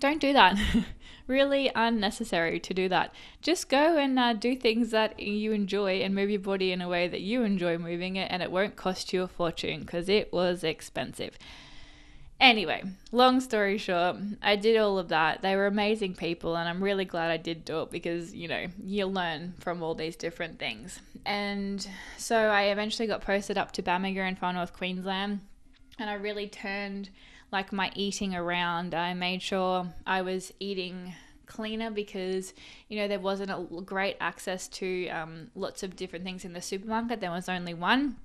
Don't 0.00 0.20
do 0.20 0.32
that. 0.32 0.58
really 1.26 1.70
unnecessary 1.74 2.60
to 2.60 2.74
do 2.74 2.88
that. 2.88 3.14
Just 3.40 3.68
go 3.68 3.96
and 3.96 4.18
uh, 4.18 4.32
do 4.34 4.56
things 4.56 4.90
that 4.90 5.18
you 5.20 5.52
enjoy 5.52 6.00
and 6.00 6.14
move 6.14 6.30
your 6.30 6.40
body 6.40 6.72
in 6.72 6.82
a 6.82 6.88
way 6.88 7.08
that 7.08 7.20
you 7.20 7.42
enjoy 7.42 7.78
moving 7.78 8.16
it, 8.16 8.30
and 8.30 8.42
it 8.42 8.50
won't 8.50 8.76
cost 8.76 9.12
you 9.12 9.22
a 9.22 9.28
fortune 9.28 9.80
because 9.80 10.08
it 10.08 10.32
was 10.32 10.64
expensive. 10.64 11.38
Anyway, 12.40 12.82
long 13.12 13.40
story 13.40 13.78
short, 13.78 14.16
I 14.42 14.56
did 14.56 14.76
all 14.76 14.98
of 14.98 15.08
that. 15.08 15.40
They 15.40 15.56
were 15.56 15.66
amazing 15.66 16.14
people, 16.14 16.56
and 16.56 16.68
I'm 16.68 16.82
really 16.82 17.04
glad 17.04 17.30
I 17.30 17.36
did 17.36 17.64
do 17.64 17.82
it 17.82 17.90
because, 17.90 18.34
you 18.34 18.48
know, 18.48 18.66
you 18.84 19.06
learn 19.06 19.54
from 19.60 19.82
all 19.82 19.94
these 19.94 20.16
different 20.16 20.58
things. 20.58 21.00
And 21.24 21.86
so 22.18 22.36
I 22.36 22.64
eventually 22.64 23.06
got 23.06 23.22
posted 23.22 23.56
up 23.56 23.72
to 23.72 23.82
Bamaga 23.82 24.28
in 24.28 24.36
far 24.36 24.52
north 24.52 24.72
Queensland, 24.72 25.40
and 25.98 26.10
I 26.10 26.14
really 26.14 26.48
turned 26.48 27.10
like 27.52 27.72
my 27.72 27.92
eating 27.94 28.34
around. 28.34 28.94
I 28.94 29.14
made 29.14 29.40
sure 29.40 29.86
I 30.06 30.22
was 30.22 30.52
eating 30.58 31.14
cleaner 31.46 31.90
because 31.90 32.54
you 32.88 32.98
know 32.98 33.06
there 33.06 33.20
wasn't 33.20 33.50
a 33.50 33.80
great 33.82 34.16
access 34.20 34.66
to 34.66 35.08
um, 35.08 35.50
lots 35.54 35.82
of 35.82 35.94
different 35.94 36.24
things 36.24 36.44
in 36.44 36.52
the 36.52 36.60
supermarket. 36.60 37.20
There 37.20 37.30
was 37.30 37.48
only 37.48 37.74
one 37.74 38.16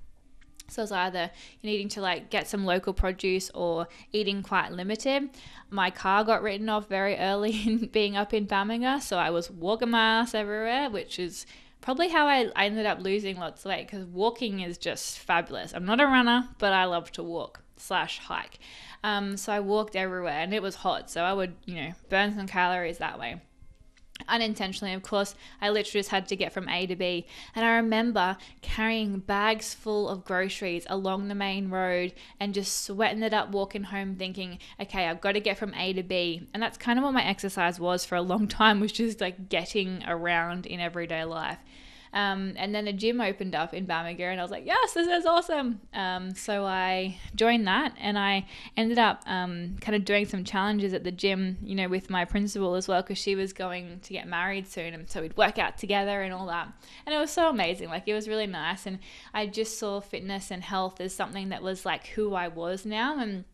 so 0.70 0.82
it's 0.82 0.92
either 0.92 1.30
needing 1.62 1.88
to 1.90 2.00
like 2.00 2.30
get 2.30 2.48
some 2.48 2.64
local 2.64 2.92
produce 2.92 3.50
or 3.50 3.88
eating 4.12 4.42
quite 4.42 4.72
limited. 4.72 5.30
My 5.70 5.90
car 5.90 6.24
got 6.24 6.42
written 6.42 6.68
off 6.68 6.88
very 6.88 7.16
early 7.16 7.62
in 7.66 7.86
being 7.86 8.16
up 8.16 8.32
in 8.32 8.46
Bamaga, 8.46 9.00
so 9.00 9.18
I 9.18 9.30
was 9.30 9.50
walking 9.50 9.90
my 9.90 10.20
ass 10.20 10.34
everywhere, 10.34 10.90
which 10.90 11.18
is 11.18 11.46
probably 11.80 12.08
how 12.08 12.26
I, 12.26 12.50
I 12.56 12.66
ended 12.66 12.86
up 12.86 13.00
losing 13.00 13.36
lots 13.38 13.64
of 13.64 13.70
weight 13.70 13.86
because 13.86 14.04
walking 14.06 14.60
is 14.60 14.78
just 14.78 15.18
fabulous. 15.18 15.72
I'm 15.72 15.84
not 15.84 16.00
a 16.00 16.06
runner, 16.06 16.48
but 16.58 16.72
I 16.72 16.84
love 16.84 17.10
to 17.12 17.22
walk. 17.22 17.62
slash 17.76 18.18
hike. 18.18 18.58
Um, 19.02 19.36
so 19.38 19.52
I 19.52 19.60
walked 19.60 19.96
everywhere 19.96 20.40
and 20.40 20.52
it 20.52 20.62
was 20.62 20.74
hot. 20.76 21.10
So 21.10 21.22
I 21.22 21.32
would, 21.32 21.54
you 21.64 21.76
know, 21.76 21.92
burn 22.10 22.34
some 22.34 22.46
calories 22.46 22.98
that 22.98 23.18
way 23.18 23.40
unintentionally, 24.30 24.94
of 24.94 25.02
course, 25.02 25.34
I 25.60 25.68
literally 25.68 26.00
just 26.00 26.10
had 26.10 26.28
to 26.28 26.36
get 26.36 26.52
from 26.52 26.68
A 26.68 26.86
to 26.86 26.96
B. 26.96 27.26
And 27.54 27.64
I 27.64 27.76
remember 27.76 28.36
carrying 28.62 29.18
bags 29.18 29.74
full 29.74 30.08
of 30.08 30.24
groceries 30.24 30.86
along 30.88 31.28
the 31.28 31.34
main 31.34 31.68
road 31.70 32.14
and 32.38 32.54
just 32.54 32.84
sweating 32.84 33.22
it 33.22 33.34
up 33.34 33.50
walking 33.50 33.84
home, 33.84 34.14
thinking, 34.14 34.58
okay, 34.80 35.06
I've 35.06 35.20
got 35.20 35.32
to 35.32 35.40
get 35.40 35.58
from 35.58 35.74
A 35.74 35.92
to 35.92 36.02
B. 36.02 36.48
And 36.54 36.62
that's 36.62 36.78
kind 36.78 36.98
of 36.98 37.04
what 37.04 37.12
my 37.12 37.24
exercise 37.24 37.78
was 37.78 38.04
for 38.04 38.14
a 38.14 38.22
long 38.22 38.48
time, 38.60 38.80
was 38.80 38.92
just 38.92 39.20
like 39.20 39.48
getting 39.48 40.02
around 40.06 40.66
in 40.66 40.80
everyday 40.80 41.24
life. 41.24 41.58
Um, 42.12 42.54
and 42.56 42.74
then 42.74 42.88
a 42.88 42.92
gym 42.92 43.20
opened 43.20 43.54
up 43.54 43.72
in 43.72 43.86
Bamaga, 43.86 44.30
and 44.30 44.40
I 44.40 44.42
was 44.42 44.50
like, 44.50 44.66
yes, 44.66 44.94
this 44.94 45.06
is 45.06 45.26
awesome. 45.26 45.80
Um, 45.94 46.34
so 46.34 46.64
I 46.64 47.18
joined 47.34 47.66
that, 47.68 47.94
and 48.00 48.18
I 48.18 48.46
ended 48.76 48.98
up 48.98 49.22
um, 49.26 49.76
kind 49.80 49.94
of 49.94 50.04
doing 50.04 50.26
some 50.26 50.42
challenges 50.42 50.92
at 50.92 51.04
the 51.04 51.12
gym, 51.12 51.58
you 51.62 51.74
know, 51.74 51.88
with 51.88 52.10
my 52.10 52.24
principal 52.24 52.74
as 52.74 52.88
well, 52.88 53.02
because 53.02 53.18
she 53.18 53.36
was 53.36 53.52
going 53.52 54.00
to 54.00 54.12
get 54.12 54.26
married 54.26 54.66
soon, 54.66 54.92
and 54.92 55.08
so 55.08 55.22
we'd 55.22 55.36
work 55.36 55.58
out 55.58 55.78
together 55.78 56.22
and 56.22 56.34
all 56.34 56.46
that. 56.46 56.72
And 57.06 57.14
it 57.14 57.18
was 57.18 57.30
so 57.30 57.48
amazing. 57.48 57.88
Like 57.88 58.08
it 58.08 58.14
was 58.14 58.28
really 58.28 58.48
nice, 58.48 58.86
and 58.86 58.98
I 59.32 59.46
just 59.46 59.78
saw 59.78 60.00
fitness 60.00 60.50
and 60.50 60.64
health 60.64 61.00
as 61.00 61.14
something 61.14 61.50
that 61.50 61.62
was 61.62 61.86
like 61.86 62.08
who 62.08 62.34
I 62.34 62.48
was 62.48 62.84
now, 62.84 63.18
and 63.20 63.44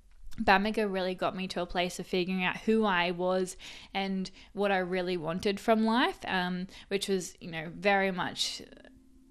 Bamaga 0.43 0.90
really 0.90 1.14
got 1.14 1.35
me 1.35 1.49
to 1.49 1.62
a 1.62 1.66
place 1.66 1.99
of 1.99 2.07
figuring 2.07 2.45
out 2.45 2.59
who 2.59 2.85
I 2.85 3.11
was 3.11 3.57
and 3.95 4.31
what 4.52 4.71
I 4.71 4.78
really 4.78 5.16
wanted 5.16 5.59
from 5.59 5.85
life, 5.85 6.19
um, 6.26 6.66
which 6.88 7.09
was, 7.09 7.35
you 7.40 7.50
know, 7.50 7.69
very 7.75 8.11
much 8.11 8.62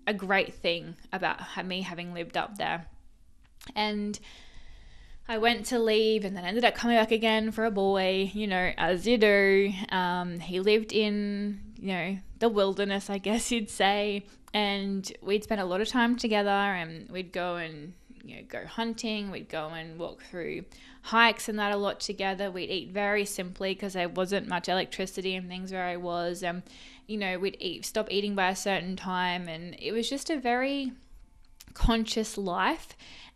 a 0.07 0.13
great 0.13 0.53
thing 0.53 0.95
about 1.11 1.39
me 1.65 1.81
having 1.81 2.13
lived 2.13 2.37
up 2.37 2.57
there. 2.57 2.87
And 3.75 4.19
I 5.27 5.37
went 5.39 5.65
to 5.67 5.79
leave 5.79 6.23
and 6.23 6.37
then 6.37 6.45
ended 6.45 6.65
up 6.65 6.75
coming 6.75 6.97
back 6.97 7.11
again 7.11 7.51
for 7.51 7.65
a 7.65 7.71
boy, 7.71 8.31
you 8.33 8.45
know, 8.45 8.71
as 8.77 9.07
you 9.07 9.17
do. 9.17 9.73
Um, 9.89 10.39
he 10.39 10.59
lived 10.59 10.93
in, 10.93 11.61
you 11.79 11.87
know, 11.87 12.17
the 12.39 12.49
wilderness, 12.49 13.09
I 13.09 13.17
guess 13.17 13.51
you'd 13.51 13.69
say. 13.69 14.25
And 14.53 15.11
we'd 15.21 15.43
spend 15.43 15.61
a 15.61 15.65
lot 15.65 15.81
of 15.81 15.87
time 15.87 16.15
together 16.15 16.49
and 16.49 17.09
we'd 17.09 17.33
go 17.33 17.55
and 17.55 17.93
you 18.25 18.37
know, 18.37 18.43
go 18.47 18.65
hunting, 18.65 19.31
we'd 19.31 19.49
go 19.49 19.67
and 19.69 19.99
walk 19.99 20.23
through 20.23 20.65
hikes 21.03 21.47
and 21.47 21.59
that 21.59 21.71
a 21.71 21.77
lot 21.77 21.99
together. 21.99 22.49
We'd 22.49 22.71
eat 22.71 22.91
very 22.91 23.25
simply 23.25 23.73
because 23.73 23.93
there 23.93 24.09
wasn't 24.09 24.47
much 24.47 24.67
electricity 24.67 25.35
and 25.35 25.47
things 25.47 25.71
where 25.71 25.85
I 25.85 25.97
was. 25.97 26.43
and 26.43 26.63
you 27.07 27.17
know, 27.17 27.37
we'd 27.37 27.57
eat, 27.59 27.85
stop 27.85 28.07
eating 28.11 28.33
by 28.33 28.49
a 28.49 28.55
certain 28.55 28.95
time, 28.95 29.47
and 29.47 29.75
it 29.79 29.91
was 29.91 30.09
just 30.09 30.29
a 30.29 30.39
very 30.39 30.91
conscious 31.73 32.37
life. 32.37 32.89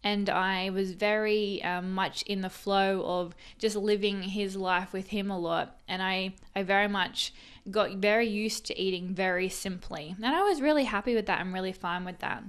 And 0.04 0.30
I 0.30 0.70
was 0.70 0.94
very 0.94 1.62
um, 1.62 1.94
much 1.94 2.22
in 2.24 2.42
the 2.42 2.50
flow 2.50 3.04
of 3.06 3.36
just 3.58 3.76
living 3.76 4.24
his 4.24 4.56
life 4.56 4.94
with 4.94 5.10
him 5.10 5.30
a 5.30 5.38
lot. 5.38 5.78
And 5.88 6.02
I, 6.02 6.36
I 6.56 6.64
very 6.64 6.88
much 6.88 7.34
got 7.70 7.92
very 7.98 8.28
used 8.28 8.66
to 8.68 8.82
eating 8.82 9.14
very 9.14 9.50
simply. 9.50 10.16
And 10.24 10.34
I 10.34 10.42
was 10.42 10.62
really 10.62 10.86
happy 10.86 11.16
with 11.16 11.26
that. 11.26 11.42
I'm 11.42 11.54
really 11.54 11.74
fine 11.74 12.06
with 12.06 12.20
that 12.20 12.44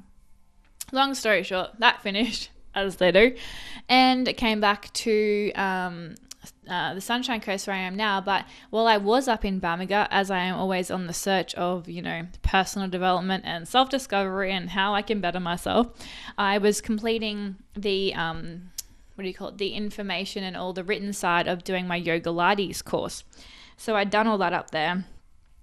long 0.92 1.14
story 1.14 1.42
short, 1.42 1.70
that 1.78 2.02
finished 2.02 2.50
as 2.74 2.96
they 2.96 3.12
do, 3.12 3.34
and 3.88 4.28
it 4.28 4.36
came 4.36 4.60
back 4.60 4.92
to 4.92 5.52
um, 5.52 6.14
uh, 6.68 6.94
the 6.94 7.00
Sunshine 7.00 7.40
Coast 7.40 7.66
where 7.66 7.76
I 7.76 7.80
am 7.80 7.96
now. 7.96 8.20
But 8.20 8.46
while 8.70 8.86
I 8.86 8.96
was 8.96 9.28
up 9.28 9.44
in 9.44 9.60
Bamaga, 9.60 10.06
as 10.10 10.30
I 10.30 10.38
am 10.38 10.56
always 10.56 10.90
on 10.90 11.06
the 11.06 11.12
search 11.12 11.54
of, 11.56 11.88
you 11.88 12.00
know, 12.00 12.26
personal 12.42 12.88
development 12.88 13.44
and 13.46 13.66
self 13.66 13.90
discovery 13.90 14.52
and 14.52 14.70
how 14.70 14.94
I 14.94 15.02
can 15.02 15.20
better 15.20 15.40
myself, 15.40 15.88
I 16.38 16.58
was 16.58 16.80
completing 16.80 17.56
the, 17.74 18.14
um, 18.14 18.70
what 19.14 19.22
do 19.22 19.28
you 19.28 19.34
call 19.34 19.48
it, 19.48 19.58
the 19.58 19.74
information 19.74 20.44
and 20.44 20.56
all 20.56 20.72
the 20.72 20.84
written 20.84 21.12
side 21.12 21.48
of 21.48 21.64
doing 21.64 21.86
my 21.86 22.00
Yogalates 22.00 22.84
course. 22.84 23.24
So 23.76 23.96
I'd 23.96 24.10
done 24.10 24.26
all 24.26 24.38
that 24.38 24.52
up 24.52 24.70
there 24.70 25.04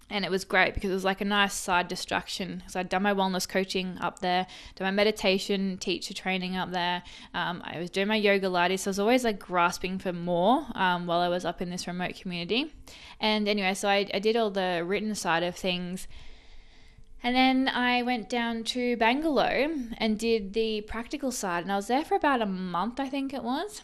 and 0.10 0.24
it 0.24 0.32
was 0.32 0.46
great 0.46 0.74
because 0.74 0.90
it 0.90 0.94
was 0.94 1.04
like 1.04 1.22
a 1.22 1.26
nice 1.26 1.54
side 1.54 1.88
distraction. 1.88 2.64
So 2.68 2.80
I'd 2.80 2.90
done 2.90 3.04
my 3.04 3.14
wellness 3.14 3.48
coaching 3.48 3.98
up 4.00 4.20
there, 4.20 4.48
done 4.76 4.86
my 4.86 4.92
meditation 4.92 5.78
teacher 5.78 6.14
training 6.14 6.56
up 6.56 6.72
there. 6.72 7.04
Um, 7.34 7.62
I 7.66 7.80
was 7.80 7.90
doing 7.90 8.08
my 8.08 8.20
Yogalates, 8.20 8.80
so 8.80 8.90
I 8.90 8.92
was 8.92 9.00
always 9.00 9.24
like 9.24 9.40
grasping 9.40 10.00
for 10.00 10.14
more 10.14 10.66
um, 10.76 11.08
while 11.08 11.20
I 11.20 11.28
was 11.28 11.44
up 11.44 11.62
in 11.62 11.70
this 11.70 11.88
remote 11.88 12.16
community. 12.16 12.74
And 13.20 13.48
anyway, 13.48 13.74
so 13.74 13.90
I, 13.90 14.10
I 14.14 14.20
did 14.20 14.38
all 14.38 14.50
the 14.50 14.84
written 14.86 15.14
side 15.14 15.44
of 15.44 15.56
things. 15.56 16.08
And 17.22 17.36
then 17.36 17.68
I 17.68 18.04
went 18.04 18.30
down 18.30 18.64
to 18.66 18.96
Bangalow 18.96 19.94
and 19.98 20.20
did 20.20 20.54
the 20.54 20.82
practical 20.82 21.32
side, 21.32 21.64
and 21.64 21.72
I 21.72 21.76
was 21.76 21.88
there 21.88 22.06
for 22.06 22.16
about 22.16 22.42
a 22.42 22.46
month, 22.46 23.00
I 23.00 23.10
think 23.10 23.34
it 23.34 23.44
was. 23.44 23.82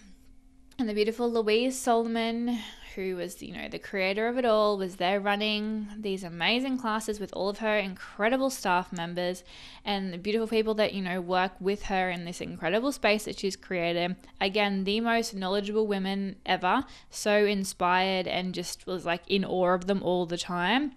And 0.79 0.89
the 0.89 0.93
beautiful 0.95 1.31
Louise 1.31 1.79
Solomon, 1.79 2.57
who 2.95 3.15
was, 3.15 3.43
you 3.43 3.53
know, 3.53 3.69
the 3.69 3.77
creator 3.77 4.27
of 4.27 4.39
it 4.39 4.45
all, 4.45 4.75
was 4.75 4.95
there 4.95 5.19
running 5.19 5.87
these 5.95 6.23
amazing 6.23 6.79
classes 6.79 7.19
with 7.19 7.31
all 7.33 7.47
of 7.47 7.59
her 7.59 7.77
incredible 7.77 8.49
staff 8.49 8.91
members 8.91 9.43
and 9.85 10.11
the 10.11 10.17
beautiful 10.17 10.47
people 10.47 10.73
that, 10.73 10.93
you 10.93 11.01
know, 11.03 11.21
work 11.21 11.51
with 11.59 11.83
her 11.83 12.09
in 12.09 12.25
this 12.25 12.41
incredible 12.41 12.91
space 12.91 13.25
that 13.25 13.37
she's 13.37 13.55
created. 13.55 14.15
Again, 14.41 14.83
the 14.83 14.99
most 14.99 15.35
knowledgeable 15.35 15.85
women 15.85 16.37
ever, 16.43 16.85
so 17.11 17.45
inspired 17.45 18.27
and 18.27 18.55
just 18.55 18.87
was 18.87 19.05
like 19.05 19.21
in 19.27 19.45
awe 19.45 19.75
of 19.75 19.85
them 19.85 20.01
all 20.01 20.25
the 20.25 20.39
time 20.39 20.93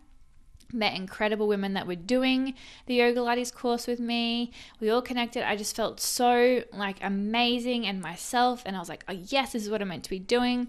met 0.77 0.95
incredible 0.95 1.49
women 1.49 1.75
that 1.75 1.87
were 1.87 1.97
doing 1.97 2.55
the 2.87 2.99
Yogalates 2.99 3.53
course 3.53 3.87
with 3.87 3.99
me. 3.99 4.53
We 4.81 4.91
all 4.91 5.03
connected. 5.03 5.49
I 5.49 5.57
just 5.57 5.75
felt 5.75 6.01
so 6.01 6.63
like 6.73 6.99
amazing 7.03 7.87
and 7.87 8.01
myself 8.01 8.63
and 8.67 8.77
i 8.77 8.79
was 8.79 8.89
like 8.89 9.05
oh 9.09 9.13
yes 9.13 9.53
this 9.53 9.63
is 9.63 9.71
what 9.71 9.83
i'm 9.83 9.89
meant 9.89 10.05
to 10.05 10.11
be 10.11 10.19
doing. 10.19 10.69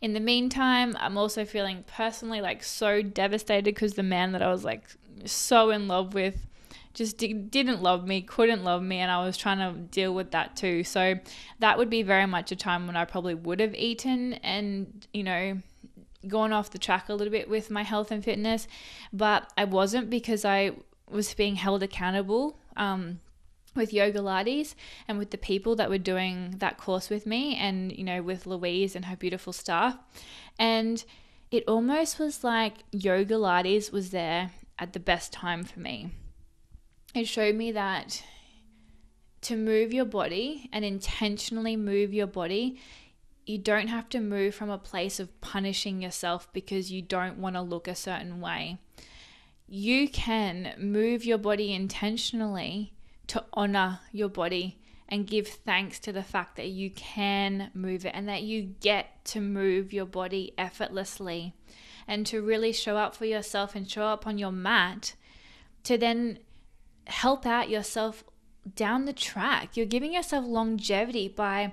In 0.00 0.12
the 0.12 0.20
meantime 0.20 0.96
i'm 0.98 1.18
also 1.18 1.44
feeling 1.44 1.84
personally 1.86 2.40
like 2.40 2.62
so 2.62 3.02
devastated 3.02 3.64
because 3.64 3.94
the 3.94 4.02
man 4.02 4.32
that 4.32 4.42
i 4.42 4.50
was 4.50 4.64
like 4.64 4.84
so 5.24 5.70
in 5.70 5.88
love 5.88 6.14
with 6.14 6.46
just 6.98 7.16
didn't 7.16 7.80
love 7.80 8.06
me, 8.06 8.20
couldn't 8.20 8.64
love 8.64 8.82
me, 8.82 8.98
and 8.98 9.10
I 9.10 9.24
was 9.24 9.36
trying 9.36 9.58
to 9.58 9.80
deal 9.80 10.12
with 10.12 10.32
that 10.32 10.56
too. 10.56 10.82
So 10.82 11.14
that 11.60 11.78
would 11.78 11.88
be 11.88 12.02
very 12.02 12.26
much 12.26 12.50
a 12.50 12.56
time 12.56 12.86
when 12.88 12.96
I 12.96 13.04
probably 13.04 13.34
would 13.34 13.60
have 13.60 13.74
eaten 13.74 14.34
and, 14.34 15.06
you 15.12 15.22
know, 15.22 15.58
gone 16.26 16.52
off 16.52 16.70
the 16.70 16.78
track 16.78 17.08
a 17.08 17.14
little 17.14 17.30
bit 17.30 17.48
with 17.48 17.70
my 17.70 17.82
health 17.82 18.10
and 18.10 18.24
fitness, 18.24 18.66
but 19.12 19.52
I 19.56 19.64
wasn't 19.64 20.10
because 20.10 20.44
I 20.44 20.72
was 21.08 21.32
being 21.34 21.56
held 21.56 21.82
accountable 21.82 22.58
um, 22.76 23.20
with 23.74 23.92
Yogalates 23.92 24.74
and 25.06 25.18
with 25.18 25.30
the 25.30 25.38
people 25.38 25.76
that 25.76 25.88
were 25.88 25.98
doing 25.98 26.56
that 26.58 26.78
course 26.78 27.08
with 27.08 27.26
me, 27.26 27.56
and 27.56 27.92
you 27.92 28.04
know, 28.04 28.22
with 28.22 28.46
Louise 28.46 28.96
and 28.96 29.04
her 29.06 29.16
beautiful 29.16 29.52
staff. 29.52 29.96
And 30.58 31.04
it 31.50 31.64
almost 31.66 32.18
was 32.18 32.44
like 32.44 32.90
Yogalates 32.90 33.92
was 33.92 34.10
there 34.10 34.50
at 34.78 34.92
the 34.92 35.00
best 35.00 35.32
time 35.32 35.64
for 35.64 35.80
me. 35.80 36.10
It 37.14 37.26
showed 37.26 37.54
me 37.54 37.72
that 37.72 38.22
to 39.42 39.56
move 39.56 39.94
your 39.94 40.04
body 40.04 40.68
and 40.72 40.84
intentionally 40.84 41.76
move 41.76 42.12
your 42.12 42.26
body 42.26 42.80
you 43.48 43.58
don't 43.58 43.88
have 43.88 44.08
to 44.10 44.20
move 44.20 44.54
from 44.54 44.68
a 44.68 44.78
place 44.78 45.18
of 45.18 45.40
punishing 45.40 46.02
yourself 46.02 46.52
because 46.52 46.92
you 46.92 47.00
don't 47.00 47.38
want 47.38 47.56
to 47.56 47.62
look 47.62 47.88
a 47.88 47.94
certain 47.94 48.40
way. 48.40 48.78
You 49.66 50.08
can 50.08 50.74
move 50.78 51.24
your 51.24 51.38
body 51.38 51.72
intentionally 51.72 52.92
to 53.28 53.44
honor 53.54 54.00
your 54.12 54.28
body 54.28 54.78
and 55.08 55.26
give 55.26 55.48
thanks 55.48 55.98
to 56.00 56.12
the 56.12 56.22
fact 56.22 56.56
that 56.56 56.68
you 56.68 56.90
can 56.90 57.70
move 57.72 58.04
it 58.04 58.12
and 58.14 58.28
that 58.28 58.42
you 58.42 58.74
get 58.80 59.24
to 59.24 59.40
move 59.40 59.92
your 59.92 60.04
body 60.04 60.52
effortlessly 60.58 61.54
and 62.06 62.26
to 62.26 62.42
really 62.42 62.72
show 62.72 62.96
up 62.98 63.14
for 63.14 63.24
yourself 63.24 63.74
and 63.74 63.90
show 63.90 64.04
up 64.04 64.26
on 64.26 64.36
your 64.36 64.52
mat 64.52 65.14
to 65.84 65.96
then 65.96 66.38
help 67.06 67.46
out 67.46 67.70
yourself 67.70 68.24
down 68.74 69.06
the 69.06 69.12
track. 69.14 69.74
You're 69.74 69.86
giving 69.86 70.12
yourself 70.12 70.44
longevity 70.46 71.28
by 71.28 71.72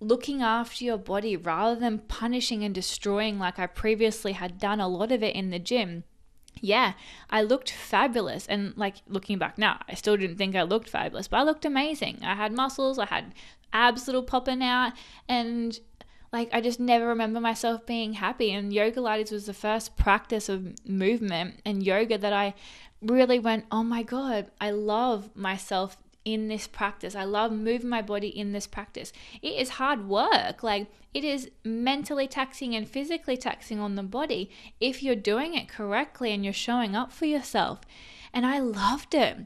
looking 0.00 0.40
after 0.42 0.84
your 0.84 0.96
body 0.96 1.36
rather 1.36 1.78
than 1.78 1.98
punishing 1.98 2.64
and 2.64 2.74
destroying 2.74 3.38
like 3.38 3.58
I 3.58 3.66
previously 3.66 4.32
had 4.32 4.58
done 4.58 4.80
a 4.80 4.88
lot 4.88 5.12
of 5.12 5.22
it 5.22 5.36
in 5.36 5.50
the 5.50 5.58
gym. 5.58 6.04
Yeah, 6.60 6.94
I 7.28 7.42
looked 7.42 7.70
fabulous. 7.70 8.46
And 8.46 8.76
like 8.76 8.96
looking 9.06 9.38
back 9.38 9.58
now, 9.58 9.80
I 9.88 9.94
still 9.94 10.16
didn't 10.16 10.36
think 10.36 10.56
I 10.56 10.62
looked 10.62 10.88
fabulous, 10.88 11.28
but 11.28 11.38
I 11.38 11.42
looked 11.42 11.64
amazing. 11.64 12.20
I 12.22 12.34
had 12.34 12.52
muscles, 12.52 12.98
I 12.98 13.06
had 13.06 13.34
abs 13.72 14.06
little 14.06 14.22
popping 14.22 14.62
out, 14.62 14.92
and 15.28 15.78
like 16.32 16.48
I 16.52 16.60
just 16.60 16.80
never 16.80 17.06
remember 17.06 17.40
myself 17.40 17.86
being 17.86 18.14
happy. 18.14 18.52
And 18.52 18.72
Yogalates 18.72 19.32
was 19.32 19.46
the 19.46 19.54
first 19.54 19.96
practice 19.96 20.48
of 20.48 20.74
movement 20.88 21.60
and 21.64 21.82
yoga 21.82 22.18
that 22.18 22.32
I 22.32 22.54
really 23.02 23.38
went, 23.38 23.66
oh 23.70 23.82
my 23.82 24.02
God, 24.02 24.50
I 24.60 24.70
love 24.70 25.34
myself 25.34 25.96
in 26.24 26.48
this 26.48 26.66
practice. 26.66 27.14
I 27.14 27.24
love 27.24 27.52
moving 27.52 27.88
my 27.88 28.02
body 28.02 28.28
in 28.28 28.52
this 28.52 28.66
practice. 28.66 29.12
It 29.42 29.54
is 29.54 29.70
hard 29.70 30.08
work. 30.08 30.62
Like 30.62 30.88
it 31.14 31.24
is 31.24 31.50
mentally 31.64 32.26
taxing 32.28 32.74
and 32.74 32.88
physically 32.88 33.36
taxing 33.36 33.80
on 33.80 33.94
the 33.96 34.02
body 34.02 34.50
if 34.80 35.02
you're 35.02 35.16
doing 35.16 35.54
it 35.54 35.68
correctly 35.68 36.32
and 36.32 36.44
you're 36.44 36.52
showing 36.52 36.94
up 36.94 37.12
for 37.12 37.26
yourself. 37.26 37.80
And 38.32 38.46
I 38.46 38.60
loved 38.60 39.14
it. 39.14 39.38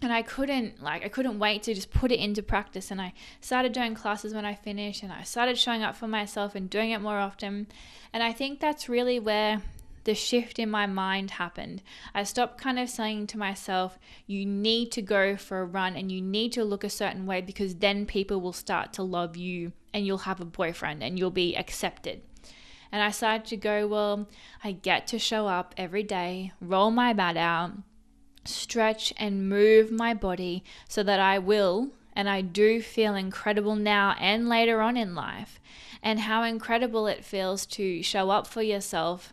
and 0.00 0.12
I 0.12 0.22
couldn't 0.22 0.82
like 0.82 1.04
I 1.04 1.08
couldn't 1.08 1.38
wait 1.38 1.64
to 1.64 1.74
just 1.74 1.90
put 1.90 2.12
it 2.12 2.20
into 2.20 2.42
practice 2.42 2.90
and 2.90 3.00
I 3.00 3.12
started 3.40 3.72
doing 3.72 3.94
classes 3.94 4.32
when 4.32 4.44
I 4.44 4.54
finished 4.54 5.02
and 5.02 5.12
I 5.12 5.22
started 5.22 5.58
showing 5.58 5.82
up 5.82 5.96
for 5.96 6.06
myself 6.06 6.54
and 6.54 6.70
doing 6.70 6.90
it 6.92 7.00
more 7.00 7.18
often 7.18 7.66
and 8.12 8.22
I 8.22 8.32
think 8.32 8.60
that's 8.60 8.88
really 8.88 9.18
where 9.18 9.62
the 10.04 10.14
shift 10.14 10.58
in 10.58 10.70
my 10.70 10.86
mind 10.86 11.32
happened. 11.32 11.82
I 12.14 12.24
stopped 12.24 12.60
kind 12.60 12.78
of 12.78 12.88
saying 12.88 13.28
to 13.28 13.38
myself, 13.38 13.98
you 14.26 14.46
need 14.46 14.92
to 14.92 15.02
go 15.02 15.36
for 15.36 15.60
a 15.60 15.64
run 15.64 15.96
and 15.96 16.10
you 16.10 16.20
need 16.20 16.52
to 16.52 16.64
look 16.64 16.84
a 16.84 16.90
certain 16.90 17.26
way 17.26 17.40
because 17.40 17.76
then 17.76 18.06
people 18.06 18.40
will 18.40 18.52
start 18.52 18.92
to 18.94 19.02
love 19.02 19.36
you 19.36 19.72
and 19.92 20.06
you'll 20.06 20.18
have 20.18 20.40
a 20.40 20.44
boyfriend 20.44 21.02
and 21.02 21.18
you'll 21.18 21.30
be 21.30 21.56
accepted. 21.56 22.22
And 22.90 23.02
I 23.02 23.10
started 23.10 23.46
to 23.46 23.56
go, 23.56 23.86
well, 23.86 24.28
I 24.64 24.72
get 24.72 25.06
to 25.08 25.18
show 25.18 25.46
up 25.46 25.74
every 25.76 26.02
day, 26.02 26.52
roll 26.60 26.90
my 26.90 27.12
mat 27.12 27.36
out, 27.36 27.72
stretch 28.44 29.12
and 29.18 29.48
move 29.48 29.90
my 29.90 30.14
body 30.14 30.64
so 30.88 31.02
that 31.02 31.20
I 31.20 31.38
will 31.38 31.90
and 32.14 32.28
I 32.28 32.40
do 32.40 32.82
feel 32.82 33.14
incredible 33.14 33.76
now 33.76 34.16
and 34.18 34.48
later 34.48 34.80
on 34.80 34.96
in 34.96 35.14
life. 35.14 35.60
And 36.02 36.20
how 36.20 36.42
incredible 36.42 37.06
it 37.06 37.24
feels 37.24 37.66
to 37.66 38.02
show 38.02 38.30
up 38.30 38.46
for 38.46 38.62
yourself 38.62 39.32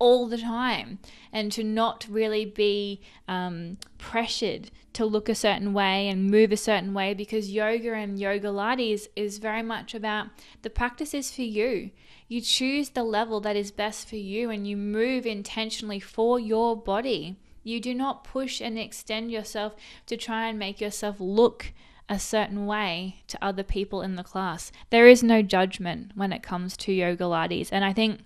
all 0.00 0.26
the 0.26 0.38
time 0.38 0.98
and 1.32 1.52
to 1.52 1.62
not 1.62 2.04
really 2.10 2.44
be 2.44 3.00
um, 3.28 3.76
pressured 3.98 4.72
to 4.92 5.04
look 5.04 5.28
a 5.28 5.34
certain 5.34 5.72
way 5.72 6.08
and 6.08 6.30
move 6.30 6.50
a 6.50 6.56
certain 6.56 6.92
way 6.92 7.14
because 7.14 7.50
yoga 7.50 7.92
and 7.94 8.18
Yogalates 8.18 9.06
is 9.14 9.38
very 9.38 9.62
much 9.62 9.94
about 9.94 10.26
the 10.62 10.70
practice 10.70 11.14
is 11.14 11.30
for 11.30 11.42
you. 11.42 11.90
You 12.26 12.40
choose 12.40 12.90
the 12.90 13.04
level 13.04 13.40
that 13.42 13.56
is 13.56 13.70
best 13.70 14.08
for 14.08 14.16
you 14.16 14.50
and 14.50 14.66
you 14.66 14.76
move 14.76 15.26
intentionally 15.26 16.00
for 16.00 16.40
your 16.40 16.76
body. 16.76 17.36
You 17.62 17.78
do 17.78 17.94
not 17.94 18.24
push 18.24 18.60
and 18.60 18.78
extend 18.78 19.30
yourself 19.30 19.76
to 20.06 20.16
try 20.16 20.48
and 20.48 20.58
make 20.58 20.80
yourself 20.80 21.16
look 21.20 21.72
a 22.08 22.18
certain 22.18 22.66
way 22.66 23.22
to 23.28 23.38
other 23.44 23.62
people 23.62 24.02
in 24.02 24.16
the 24.16 24.24
class. 24.24 24.72
There 24.90 25.06
is 25.06 25.22
no 25.22 25.42
judgment 25.42 26.12
when 26.16 26.32
it 26.32 26.42
comes 26.42 26.76
to 26.78 26.92
Yogalates. 26.92 27.68
And 27.70 27.84
I 27.84 27.92
think 27.92 28.22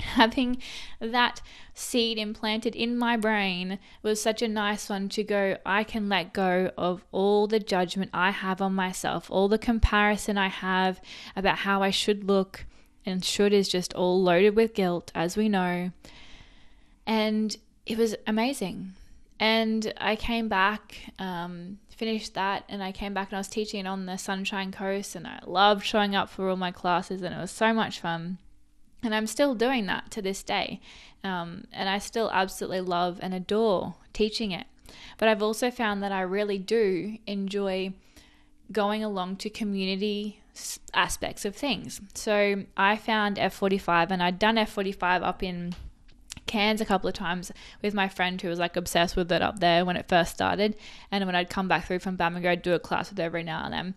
having 0.00 0.58
that 1.00 1.40
seed 1.72 2.18
implanted 2.18 2.74
in 2.74 2.96
my 2.96 3.16
brain 3.16 3.78
was 4.02 4.20
such 4.20 4.42
a 4.42 4.48
nice 4.48 4.88
one 4.88 5.08
to 5.08 5.22
go 5.22 5.56
I 5.64 5.84
can 5.84 6.08
let 6.08 6.32
go 6.32 6.70
of 6.76 7.04
all 7.12 7.46
the 7.46 7.60
judgment 7.60 8.10
I 8.12 8.30
have 8.30 8.60
on 8.60 8.74
myself, 8.74 9.30
all 9.30 9.48
the 9.48 9.58
comparison 9.58 10.38
I 10.38 10.48
have 10.48 11.00
about 11.36 11.58
how 11.58 11.82
I 11.82 11.90
should 11.90 12.24
look 12.24 12.66
and 13.06 13.24
should 13.24 13.52
is 13.52 13.68
just 13.68 13.94
all 13.94 14.22
loaded 14.22 14.56
with 14.56 14.74
guilt 14.74 15.12
as 15.14 15.36
we 15.36 15.48
know. 15.48 15.90
And 17.06 17.56
it 17.86 17.98
was 17.98 18.16
amazing. 18.26 18.92
And 19.38 19.92
I 19.98 20.16
came 20.16 20.48
back, 20.48 21.12
um, 21.18 21.78
finished 21.90 22.34
that, 22.34 22.64
and 22.68 22.82
I 22.82 22.92
came 22.92 23.12
back 23.12 23.28
and 23.28 23.36
I 23.36 23.40
was 23.40 23.48
teaching 23.48 23.86
on 23.86 24.06
the 24.06 24.16
Sunshine 24.16 24.72
Coast, 24.72 25.16
and 25.16 25.26
I 25.26 25.40
loved 25.44 25.84
showing 25.84 26.14
up 26.14 26.30
for 26.30 26.48
all 26.48 26.56
my 26.56 26.70
classes, 26.70 27.20
and 27.20 27.34
it 27.34 27.38
was 27.38 27.50
so 27.50 27.74
much 27.74 28.00
fun. 28.00 28.38
And 29.04 29.14
I'm 29.14 29.26
still 29.26 29.54
doing 29.54 29.86
that 29.86 30.10
to 30.12 30.22
this 30.22 30.42
day. 30.42 30.80
Um, 31.22 31.64
and 31.72 31.88
I 31.88 31.98
still 31.98 32.30
absolutely 32.32 32.80
love 32.80 33.18
and 33.22 33.34
adore 33.34 33.94
teaching 34.12 34.50
it. 34.50 34.66
But 35.18 35.28
I've 35.28 35.42
also 35.42 35.70
found 35.70 36.02
that 36.02 36.12
I 36.12 36.20
really 36.22 36.58
do 36.58 37.18
enjoy 37.26 37.92
going 38.72 39.04
along 39.04 39.36
to 39.36 39.50
community 39.50 40.40
aspects 40.92 41.44
of 41.44 41.54
things. 41.54 42.00
So 42.14 42.64
I 42.76 42.96
found 42.96 43.36
F45 43.36 44.10
and 44.10 44.22
I'd 44.22 44.38
done 44.38 44.56
F45 44.56 45.22
up 45.22 45.42
in 45.42 45.74
Cairns 46.46 46.80
a 46.80 46.84
couple 46.84 47.08
of 47.08 47.14
times 47.14 47.50
with 47.82 47.94
my 47.94 48.08
friend 48.08 48.40
who 48.40 48.48
was 48.48 48.58
like 48.58 48.76
obsessed 48.76 49.16
with 49.16 49.32
it 49.32 49.42
up 49.42 49.60
there 49.60 49.84
when 49.84 49.96
it 49.96 50.08
first 50.08 50.32
started. 50.32 50.76
And 51.10 51.24
when 51.26 51.34
I'd 51.34 51.50
come 51.50 51.68
back 51.68 51.86
through 51.86 52.00
from 52.00 52.16
Bamaga, 52.16 52.48
I'd 52.48 52.62
do 52.62 52.74
a 52.74 52.78
class 52.78 53.10
with 53.10 53.18
every 53.18 53.42
now 53.42 53.64
and 53.64 53.72
then. 53.72 53.94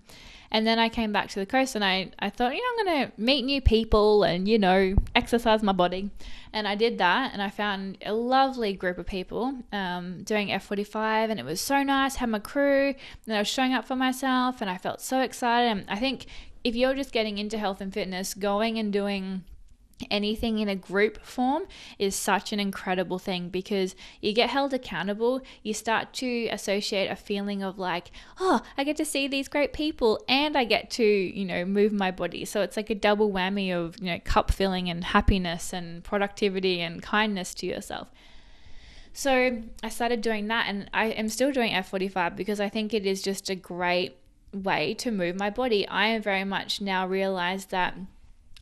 And 0.51 0.65
then 0.65 0.79
I 0.79 0.89
came 0.89 1.11
back 1.11 1.29
to 1.29 1.39
the 1.39 1.45
coast 1.45 1.75
and 1.75 1.83
I, 1.83 2.11
I 2.19 2.29
thought, 2.29 2.55
you 2.55 2.61
know, 2.61 2.67
I'm 2.79 2.85
going 2.85 3.07
to 3.07 3.21
meet 3.21 3.43
new 3.43 3.61
people 3.61 4.23
and, 4.23 4.47
you 4.47 4.57
know, 4.57 4.95
exercise 5.15 5.61
my 5.61 5.73
body. 5.73 6.09
And 6.53 6.67
I 6.67 6.75
did 6.75 6.97
that 6.99 7.33
and 7.33 7.41
I 7.41 7.49
found 7.49 7.97
a 8.05 8.13
lovely 8.13 8.73
group 8.73 8.97
of 8.97 9.05
people 9.05 9.53
um, 9.71 10.23
doing 10.23 10.47
F45 10.47 11.29
and 11.29 11.39
it 11.39 11.45
was 11.45 11.59
so 11.59 11.83
nice. 11.83 12.15
Had 12.15 12.29
my 12.29 12.39
crew 12.39 12.93
and 13.25 13.35
I 13.35 13.39
was 13.39 13.47
showing 13.47 13.73
up 13.73 13.85
for 13.85 13.95
myself 13.95 14.61
and 14.61 14.69
I 14.69 14.77
felt 14.77 15.01
so 15.01 15.21
excited. 15.21 15.69
And 15.69 15.85
I 15.89 15.97
think 15.97 16.27
if 16.63 16.75
you're 16.75 16.95
just 16.95 17.11
getting 17.11 17.37
into 17.37 17.57
health 17.57 17.81
and 17.81 17.93
fitness, 17.93 18.33
going 18.33 18.77
and 18.77 18.91
doing 18.91 19.43
anything 20.11 20.59
in 20.59 20.69
a 20.69 20.75
group 20.75 21.23
form 21.25 21.63
is 21.97 22.15
such 22.15 22.53
an 22.53 22.59
incredible 22.59 23.19
thing 23.19 23.49
because 23.49 23.95
you 24.21 24.33
get 24.33 24.49
held 24.49 24.73
accountable. 24.73 25.41
You 25.63 25.73
start 25.73 26.13
to 26.15 26.47
associate 26.47 27.09
a 27.09 27.15
feeling 27.15 27.63
of 27.63 27.79
like, 27.79 28.11
oh, 28.39 28.61
I 28.77 28.83
get 28.83 28.97
to 28.97 29.05
see 29.05 29.27
these 29.27 29.47
great 29.47 29.73
people 29.73 30.23
and 30.27 30.57
I 30.57 30.65
get 30.65 30.89
to, 30.91 31.03
you 31.03 31.45
know, 31.45 31.65
move 31.65 31.91
my 31.91 32.11
body. 32.11 32.45
So 32.45 32.61
it's 32.61 32.77
like 32.77 32.89
a 32.89 32.95
double 32.95 33.31
whammy 33.31 33.73
of, 33.73 33.97
you 33.99 34.05
know, 34.05 34.19
cup 34.23 34.51
filling 34.51 34.89
and 34.89 35.03
happiness 35.03 35.73
and 35.73 36.03
productivity 36.03 36.81
and 36.81 37.01
kindness 37.01 37.53
to 37.55 37.65
yourself. 37.65 38.09
So 39.13 39.63
I 39.81 39.89
started 39.89 40.21
doing 40.21 40.47
that 40.47 40.67
and 40.67 40.89
I 40.93 41.07
am 41.07 41.29
still 41.29 41.51
doing 41.51 41.71
F45 41.71 42.35
because 42.35 42.59
I 42.59 42.69
think 42.69 42.93
it 42.93 43.05
is 43.05 43.23
just 43.23 43.49
a 43.49 43.55
great 43.55 44.15
way 44.53 44.93
to 44.95 45.11
move 45.11 45.35
my 45.35 45.49
body. 45.49 45.87
I 45.87 46.07
am 46.07 46.21
very 46.21 46.43
much 46.43 46.81
now 46.81 47.07
realized 47.07 47.71
that 47.71 47.95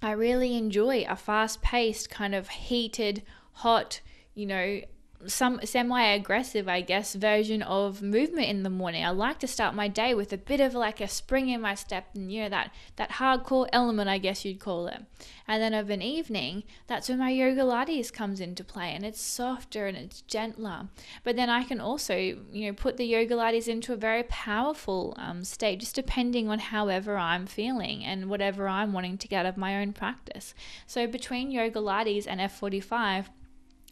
I 0.02 0.12
really 0.12 0.56
enjoy 0.56 1.06
a 1.08 1.16
fast 1.16 1.62
paced, 1.62 2.10
kind 2.10 2.36
of 2.36 2.50
heated, 2.50 3.24
hot, 3.54 4.02
you 4.34 4.46
know, 4.46 4.82
some 5.28 5.60
semi 5.64 6.02
aggressive, 6.02 6.68
I 6.68 6.82
guess, 6.82 7.16
version 7.16 7.62
of 7.62 8.02
movement 8.02 8.48
in 8.48 8.64
the 8.64 8.70
morning. 8.70 9.04
I 9.04 9.10
like 9.10 9.40
to 9.40 9.48
start 9.48 9.76
my 9.76 9.88
day 9.88 10.14
with 10.14 10.32
a 10.34 10.38
bit 10.38 10.60
of 10.60 10.74
like 10.74 11.02
a 11.02 11.08
spring 11.08 11.50
in 11.50 11.62
my 11.62 11.76
step 11.76 12.10
and 12.14 12.32
you 12.32 12.44
know 12.44 12.50
that 12.50 12.72
that 12.96 13.12
hardcore 13.12 13.68
element, 13.72 14.10
I 14.10 14.18
guess 14.18 14.46
you'd 14.46 14.60
call 14.60 14.88
it. 14.88 15.02
And 15.48 15.62
then 15.62 15.74
of 15.74 15.90
an 15.90 16.02
evening, 16.02 16.64
that's 16.88 17.08
when 17.08 17.20
my 17.20 17.32
Yogalates 17.32 18.12
comes 18.12 18.40
into 18.40 18.64
play 18.64 18.92
and 18.94 19.06
it's 19.06 19.22
softer 19.22 19.86
and 19.86 19.96
it's 19.96 20.22
gentler. 20.22 20.88
But 21.24 21.36
then 21.36 21.50
I 21.50 21.64
can 21.64 21.80
also, 21.80 22.16
you 22.16 22.46
know, 22.52 22.74
put 22.74 22.98
the 22.98 23.12
Yogalates 23.12 23.68
into 23.68 23.94
a 23.94 23.98
very 23.98 24.24
powerful 24.24 25.14
um, 25.18 25.44
state, 25.44 25.80
just 25.80 25.96
depending 25.96 26.50
on 26.50 26.60
however 26.60 27.18
I'm 27.18 27.46
feeling 27.46 28.04
and 28.04 28.30
whatever 28.30 28.68
I'm 28.68 28.92
wanting 28.92 29.20
to 29.20 29.28
get 29.28 29.46
out 29.46 29.50
of 29.50 29.58
my 29.58 29.80
own 29.80 29.94
practice. 29.94 30.56
So 30.88 31.06
between 31.06 31.52
Yogalates 31.52 32.26
and 32.28 32.40
F45, 32.40 33.26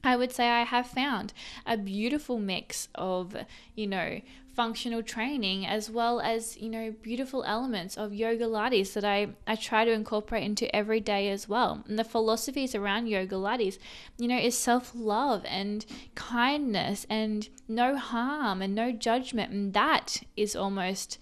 I 0.04 0.18
would 0.18 0.34
say 0.34 0.50
I 0.50 0.64
have 0.64 0.88
found 0.88 1.32
a 1.66 1.78
beautiful 1.78 2.38
mix 2.38 2.90
of, 2.94 3.38
you 3.74 3.88
know, 3.88 4.20
functional 4.54 5.02
training 5.02 5.66
as 5.66 5.90
well 5.90 6.20
as, 6.20 6.58
you 6.58 6.70
know, 6.70 6.94
beautiful 7.02 7.44
elements 7.46 7.98
of 7.98 8.12
Yogalates 8.12 8.94
that 8.94 9.06
I, 9.06 9.30
I 9.48 9.56
try 9.56 9.86
to 9.86 9.92
incorporate 9.92 10.44
into 10.44 10.74
every 10.76 11.00
day 11.00 11.30
as 11.30 11.48
well. 11.48 11.84
And 11.88 11.98
the 11.98 12.04
philosophies 12.04 12.76
around 12.76 13.08
Yogalates, 13.08 13.80
you 14.18 14.28
know, 14.28 14.38
is 14.38 14.58
self 14.58 14.92
love 14.94 15.44
and 15.48 15.86
kindness 16.16 17.08
and 17.10 17.48
no 17.70 17.96
harm 17.96 18.62
and 18.62 18.76
no 18.76 18.92
judgment. 18.92 19.54
And 19.54 19.74
that 19.74 20.22
is 20.36 20.54
almost 20.54 21.18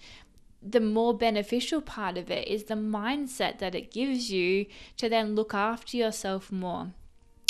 the 0.60 0.80
more 0.80 1.16
beneficial 1.16 1.80
part 1.80 2.16
of 2.16 2.30
it 2.30 2.46
is 2.48 2.64
the 2.64 2.74
mindset 2.74 3.58
that 3.58 3.74
it 3.74 3.92
gives 3.92 4.30
you 4.30 4.66
to 4.96 5.08
then 5.08 5.34
look 5.34 5.54
after 5.54 5.96
yourself 5.96 6.52
more 6.52 6.92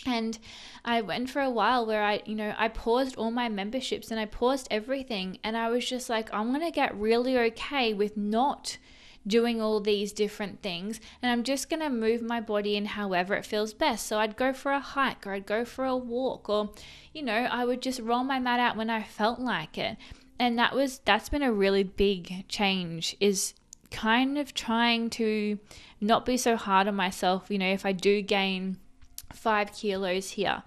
and 0.04 0.38
I 0.84 1.00
went 1.00 1.30
for 1.30 1.40
a 1.40 1.50
while 1.50 1.86
where 1.86 2.02
I, 2.02 2.22
you 2.24 2.34
know, 2.34 2.54
I 2.58 2.68
paused 2.68 3.16
all 3.16 3.30
my 3.30 3.48
memberships 3.48 4.10
and 4.10 4.18
I 4.18 4.26
paused 4.26 4.66
everything. 4.70 5.38
And 5.44 5.56
I 5.56 5.68
was 5.68 5.88
just 5.88 6.10
like, 6.10 6.32
I'm 6.32 6.48
going 6.48 6.64
to 6.64 6.70
get 6.70 6.96
really 6.96 7.38
okay 7.38 7.94
with 7.94 8.16
not 8.16 8.78
doing 9.24 9.62
all 9.62 9.80
these 9.80 10.12
different 10.12 10.60
things. 10.60 11.00
And 11.22 11.30
I'm 11.30 11.44
just 11.44 11.70
going 11.70 11.80
to 11.80 11.88
move 11.88 12.20
my 12.20 12.40
body 12.40 12.76
in 12.76 12.86
however 12.86 13.34
it 13.34 13.46
feels 13.46 13.72
best. 13.72 14.06
So 14.06 14.18
I'd 14.18 14.36
go 14.36 14.52
for 14.52 14.72
a 14.72 14.80
hike 14.80 15.26
or 15.26 15.34
I'd 15.34 15.46
go 15.46 15.64
for 15.64 15.84
a 15.84 15.96
walk 15.96 16.48
or, 16.48 16.70
you 17.12 17.22
know, 17.22 17.32
I 17.32 17.64
would 17.64 17.80
just 17.80 18.00
roll 18.00 18.24
my 18.24 18.40
mat 18.40 18.58
out 18.58 18.76
when 18.76 18.90
I 18.90 19.04
felt 19.04 19.38
like 19.38 19.78
it. 19.78 19.96
And 20.38 20.58
that 20.58 20.74
was, 20.74 20.98
that's 21.04 21.28
been 21.28 21.42
a 21.42 21.52
really 21.52 21.84
big 21.84 22.48
change 22.48 23.16
is 23.20 23.54
kind 23.92 24.38
of 24.38 24.54
trying 24.54 25.10
to 25.10 25.60
not 26.00 26.26
be 26.26 26.36
so 26.36 26.56
hard 26.56 26.88
on 26.88 26.96
myself. 26.96 27.48
You 27.48 27.58
know, 27.58 27.72
if 27.72 27.86
I 27.86 27.92
do 27.92 28.22
gain 28.22 28.78
five 29.32 29.72
kilos 29.72 30.30
here. 30.30 30.62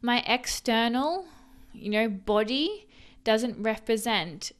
My 0.00 0.22
external, 0.26 1.26
you 1.72 1.90
know, 1.90 2.08
body 2.08 2.86
doesn't 3.24 3.62
represent 3.62 4.52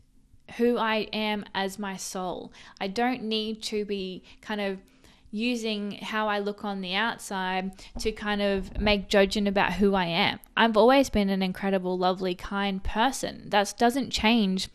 who 0.56 0.78
I 0.78 1.08
am 1.12 1.44
as 1.54 1.78
my 1.78 1.96
soul. 1.96 2.52
I 2.80 2.88
don't 2.88 3.22
need 3.22 3.62
to 3.64 3.84
be 3.84 4.22
kind 4.40 4.60
of 4.60 4.78
using 5.30 5.92
how 5.92 6.28
I 6.28 6.38
look 6.38 6.64
on 6.64 6.80
the 6.80 6.94
outside 6.94 7.72
to 7.98 8.12
kind 8.12 8.40
of 8.40 8.80
make 8.80 9.08
judgment 9.08 9.46
about 9.46 9.74
who 9.74 9.94
I 9.94 10.06
am. 10.06 10.40
I've 10.56 10.76
always 10.76 11.10
been 11.10 11.28
an 11.28 11.42
incredible, 11.42 11.98
lovely, 11.98 12.34
kind 12.34 12.82
person. 12.82 13.50
That 13.50 13.74
doesn't 13.78 14.10
change 14.10 14.68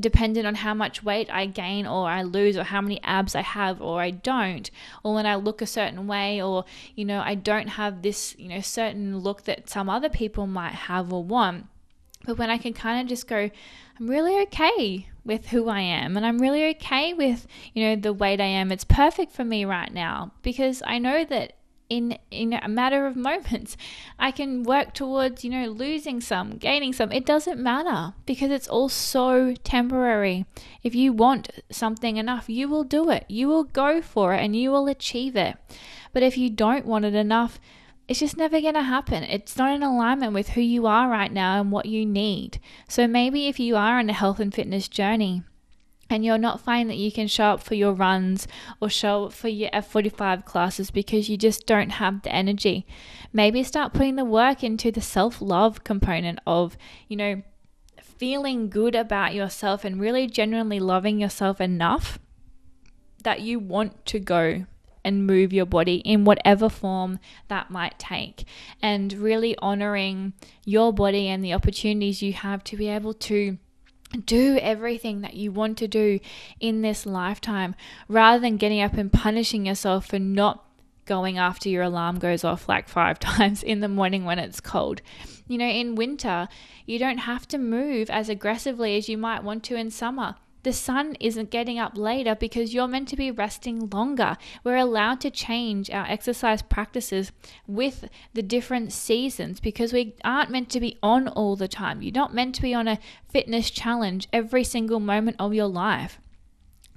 dependent 0.00 0.46
on 0.46 0.54
how 0.56 0.72
much 0.72 1.02
weight 1.02 1.28
I 1.30 1.46
gain 1.46 1.86
or 1.86 2.08
I 2.08 2.22
lose 2.22 2.56
or 2.56 2.64
how 2.64 2.80
many 2.80 3.00
abs 3.02 3.34
I 3.34 3.42
have 3.42 3.82
or 3.82 4.00
I 4.00 4.10
don't 4.10 4.70
or 5.02 5.14
when 5.14 5.26
I 5.26 5.34
look 5.34 5.60
a 5.60 5.66
certain 5.66 6.06
way 6.06 6.42
or 6.42 6.64
you 6.94 7.04
know 7.04 7.20
I 7.20 7.34
don't 7.34 7.68
have 7.68 8.02
this 8.02 8.34
you 8.38 8.48
know 8.48 8.60
certain 8.60 9.18
look 9.18 9.44
that 9.44 9.68
some 9.68 9.90
other 9.90 10.08
people 10.08 10.46
might 10.46 10.72
have 10.72 11.12
or 11.12 11.22
want 11.22 11.66
But 12.26 12.38
when 12.38 12.50
I 12.50 12.58
can 12.58 12.72
kind 12.72 13.00
of 13.00 13.06
just 13.08 13.28
go, 13.28 13.50
I'm 13.98 14.06
really 14.08 14.40
okay 14.42 15.08
with 15.24 15.48
who 15.48 15.68
I 15.68 15.80
am 15.80 16.16
and 16.16 16.26
I'm 16.26 16.38
really 16.38 16.68
okay 16.70 17.14
with, 17.14 17.46
you 17.72 17.84
know, 17.84 17.96
the 17.96 18.12
weight 18.12 18.40
I 18.40 18.46
am. 18.46 18.72
It's 18.72 18.84
perfect 18.84 19.32
for 19.32 19.44
me 19.44 19.64
right 19.64 19.92
now 19.92 20.32
because 20.42 20.82
I 20.86 20.98
know 20.98 21.24
that 21.24 21.54
in 21.88 22.18
in 22.30 22.52
a 22.52 22.68
matter 22.68 23.06
of 23.06 23.16
moments. 23.30 23.76
I 24.18 24.30
can 24.30 24.62
work 24.62 24.94
towards 24.94 25.44
you 25.44 25.50
know 25.50 25.66
losing 25.66 26.20
some 26.20 26.52
gaining 26.58 26.92
some. 26.92 27.12
It 27.12 27.26
doesn't 27.26 27.60
matter 27.60 28.14
because 28.26 28.50
it's 28.50 28.68
all 28.68 28.88
so 28.88 29.54
temporary. 29.64 30.46
If 30.82 30.94
you 30.94 31.12
want 31.12 31.50
something 31.70 32.16
enough 32.16 32.48
you 32.48 32.68
will 32.68 32.84
do 32.84 33.10
it. 33.10 33.24
You 33.28 33.48
will 33.48 33.64
go 33.64 34.02
for 34.02 34.34
it 34.34 34.42
and 34.42 34.56
you 34.56 34.70
will 34.70 34.88
achieve 34.88 35.36
it. 35.36 35.56
But 36.12 36.22
if 36.22 36.36
you 36.38 36.50
don't 36.50 36.86
want 36.86 37.04
it 37.04 37.14
enough 37.14 37.60
it's 38.08 38.20
just 38.20 38.36
never 38.36 38.60
going 38.60 38.74
to 38.74 38.82
happen. 38.82 39.24
It's 39.24 39.56
not 39.56 39.74
in 39.74 39.82
alignment 39.82 40.32
with 40.32 40.50
who 40.50 40.60
you 40.60 40.86
are 40.86 41.08
right 41.08 41.32
now 41.32 41.60
and 41.60 41.72
what 41.72 41.86
you 41.86 42.06
need. 42.06 42.60
So 42.88 43.08
maybe 43.08 43.48
if 43.48 43.58
you 43.58 43.76
are 43.76 43.98
on 43.98 44.08
a 44.08 44.12
health 44.12 44.38
and 44.38 44.54
fitness 44.54 44.86
journey, 44.86 45.42
and 46.08 46.24
you're 46.24 46.38
not 46.38 46.60
finding 46.60 46.88
that 46.88 47.00
you 47.00 47.10
can 47.10 47.26
show 47.26 47.46
up 47.46 47.62
for 47.62 47.74
your 47.74 47.92
runs 47.92 48.46
or 48.80 48.88
show 48.88 49.26
up 49.26 49.32
for 49.32 49.48
your 49.48 49.70
F45 49.70 50.44
classes 50.44 50.90
because 50.90 51.28
you 51.28 51.36
just 51.36 51.66
don't 51.66 51.90
have 51.90 52.22
the 52.22 52.32
energy. 52.32 52.86
Maybe 53.32 53.62
start 53.62 53.92
putting 53.92 54.16
the 54.16 54.24
work 54.24 54.62
into 54.62 54.90
the 54.90 55.00
self 55.00 55.40
love 55.40 55.84
component 55.84 56.38
of, 56.46 56.76
you 57.08 57.16
know, 57.16 57.42
feeling 58.00 58.68
good 58.68 58.94
about 58.94 59.34
yourself 59.34 59.84
and 59.84 60.00
really 60.00 60.26
genuinely 60.26 60.80
loving 60.80 61.18
yourself 61.18 61.60
enough 61.60 62.18
that 63.22 63.40
you 63.40 63.58
want 63.58 64.06
to 64.06 64.20
go 64.20 64.64
and 65.04 65.26
move 65.26 65.52
your 65.52 65.66
body 65.66 65.96
in 65.96 66.24
whatever 66.24 66.68
form 66.68 67.18
that 67.48 67.70
might 67.70 67.98
take. 67.98 68.44
And 68.82 69.12
really 69.12 69.56
honoring 69.58 70.32
your 70.64 70.92
body 70.92 71.28
and 71.28 71.44
the 71.44 71.54
opportunities 71.54 72.22
you 72.22 72.32
have 72.32 72.64
to 72.64 72.76
be 72.76 72.88
able 72.88 73.14
to 73.14 73.58
do 74.24 74.58
everything 74.60 75.20
that 75.22 75.34
you 75.34 75.50
want 75.50 75.78
to 75.78 75.88
do 75.88 76.20
in 76.60 76.82
this 76.82 77.06
lifetime 77.06 77.74
rather 78.08 78.40
than 78.40 78.56
getting 78.56 78.80
up 78.80 78.94
and 78.94 79.12
punishing 79.12 79.66
yourself 79.66 80.06
for 80.06 80.18
not 80.18 80.64
going 81.06 81.38
after 81.38 81.68
your 81.68 81.84
alarm 81.84 82.18
goes 82.18 82.44
off 82.44 82.68
like 82.68 82.88
five 82.88 83.18
times 83.20 83.62
in 83.62 83.80
the 83.80 83.88
morning 83.88 84.24
when 84.24 84.38
it's 84.38 84.60
cold. 84.60 85.00
You 85.48 85.58
know, 85.58 85.68
in 85.68 85.94
winter, 85.94 86.48
you 86.84 86.98
don't 86.98 87.18
have 87.18 87.46
to 87.48 87.58
move 87.58 88.10
as 88.10 88.28
aggressively 88.28 88.96
as 88.96 89.08
you 89.08 89.16
might 89.16 89.44
want 89.44 89.62
to 89.64 89.76
in 89.76 89.90
summer. 89.90 90.34
The 90.66 90.72
sun 90.72 91.16
isn't 91.20 91.50
getting 91.50 91.78
up 91.78 91.96
later 91.96 92.34
because 92.34 92.74
you're 92.74 92.88
meant 92.88 93.06
to 93.10 93.16
be 93.16 93.30
resting 93.30 93.88
longer. 93.88 94.36
We're 94.64 94.74
allowed 94.74 95.20
to 95.20 95.30
change 95.30 95.90
our 95.90 96.04
exercise 96.06 96.60
practices 96.60 97.30
with 97.68 98.08
the 98.34 98.42
different 98.42 98.92
seasons 98.92 99.60
because 99.60 99.92
we 99.92 100.16
aren't 100.24 100.50
meant 100.50 100.68
to 100.70 100.80
be 100.80 100.98
on 101.04 101.28
all 101.28 101.54
the 101.54 101.68
time. 101.68 102.02
You're 102.02 102.10
not 102.10 102.34
meant 102.34 102.56
to 102.56 102.62
be 102.62 102.74
on 102.74 102.88
a 102.88 102.98
fitness 103.28 103.70
challenge 103.70 104.26
every 104.32 104.64
single 104.64 104.98
moment 104.98 105.36
of 105.38 105.54
your 105.54 105.68
life. 105.68 106.18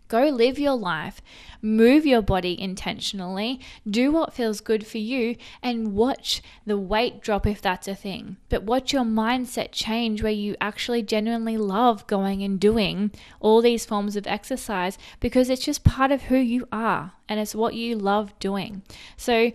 Go 0.09 0.25
live 0.25 0.57
your 0.57 0.75
life, 0.75 1.21
move 1.61 2.03
your 2.03 2.23
body 2.23 2.59
intentionally, 2.59 3.59
do 3.87 4.11
what 4.11 4.33
feels 4.33 4.59
good 4.59 4.85
for 4.85 4.97
you, 4.97 5.35
and 5.61 5.93
watch 5.93 6.41
the 6.65 6.77
weight 6.77 7.21
drop 7.21 7.45
if 7.45 7.61
that's 7.61 7.87
a 7.87 7.93
thing. 7.93 8.37
But 8.49 8.63
watch 8.63 8.91
your 8.91 9.03
mindset 9.03 9.71
change 9.71 10.23
where 10.23 10.31
you 10.31 10.55
actually 10.59 11.03
genuinely 11.03 11.57
love 11.57 12.07
going 12.07 12.41
and 12.41 12.59
doing 12.59 13.11
all 13.39 13.61
these 13.61 13.85
forms 13.85 14.15
of 14.15 14.25
exercise 14.25 14.97
because 15.19 15.47
it's 15.47 15.63
just 15.63 15.83
part 15.83 16.11
of 16.11 16.23
who 16.23 16.37
you 16.37 16.67
are 16.71 17.13
and 17.29 17.39
it's 17.39 17.53
what 17.53 17.75
you 17.75 17.95
love 17.95 18.37
doing. 18.39 18.81
So, 19.15 19.51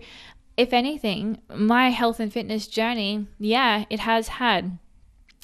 if 0.55 0.71
anything, 0.71 1.41
my 1.53 1.89
health 1.89 2.21
and 2.21 2.31
fitness 2.31 2.67
journey, 2.67 3.27
yeah, 3.37 3.83
it 3.89 3.99
has 3.99 4.29
had 4.29 4.77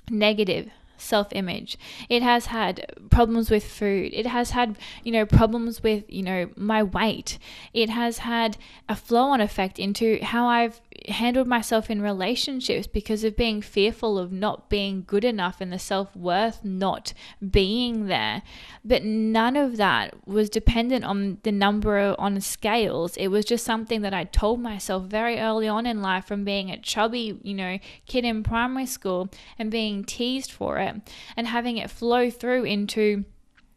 negative 0.09 0.69
self 1.01 1.27
image. 1.31 1.77
It 2.09 2.23
has 2.23 2.47
had 2.47 2.85
problems 3.09 3.49
with 3.49 3.63
food. 3.63 4.13
It 4.13 4.25
has 4.27 4.51
had, 4.51 4.77
you 5.03 5.11
know, 5.11 5.25
problems 5.25 5.83
with, 5.83 6.03
you 6.07 6.23
know, 6.23 6.49
my 6.55 6.83
weight. 6.83 7.37
It 7.73 7.89
has 7.89 8.19
had 8.19 8.57
a 8.87 8.95
flow 8.95 9.29
on 9.29 9.41
effect 9.41 9.79
into 9.79 10.23
how 10.23 10.47
I've 10.47 10.81
handled 11.09 11.47
myself 11.47 11.89
in 11.89 12.01
relationships 12.01 12.87
because 12.87 13.23
of 13.23 13.35
being 13.35 13.61
fearful 13.61 14.17
of 14.17 14.31
not 14.31 14.69
being 14.69 15.03
good 15.05 15.23
enough 15.23 15.61
and 15.61 15.71
the 15.71 15.79
self 15.79 16.15
worth 16.15 16.63
not 16.63 17.13
being 17.49 18.07
there. 18.07 18.41
But 18.83 19.03
none 19.03 19.55
of 19.55 19.77
that 19.77 20.27
was 20.27 20.49
dependent 20.49 21.05
on 21.05 21.39
the 21.43 21.51
number 21.51 22.15
on 22.17 22.39
scales. 22.41 23.17
It 23.17 23.27
was 23.27 23.45
just 23.45 23.65
something 23.65 24.01
that 24.01 24.13
I 24.13 24.25
told 24.25 24.59
myself 24.59 25.05
very 25.05 25.39
early 25.39 25.67
on 25.67 25.85
in 25.85 26.01
life 26.01 26.25
from 26.25 26.43
being 26.43 26.69
a 26.69 26.79
chubby, 26.79 27.39
you 27.43 27.53
know, 27.53 27.79
kid 28.05 28.25
in 28.25 28.43
primary 28.43 28.85
school 28.85 29.29
and 29.57 29.71
being 29.71 30.03
teased 30.03 30.51
for 30.51 30.77
it 30.77 30.95
and 31.35 31.47
having 31.47 31.77
it 31.77 31.89
flow 31.89 32.29
through 32.29 32.65
into 32.65 33.25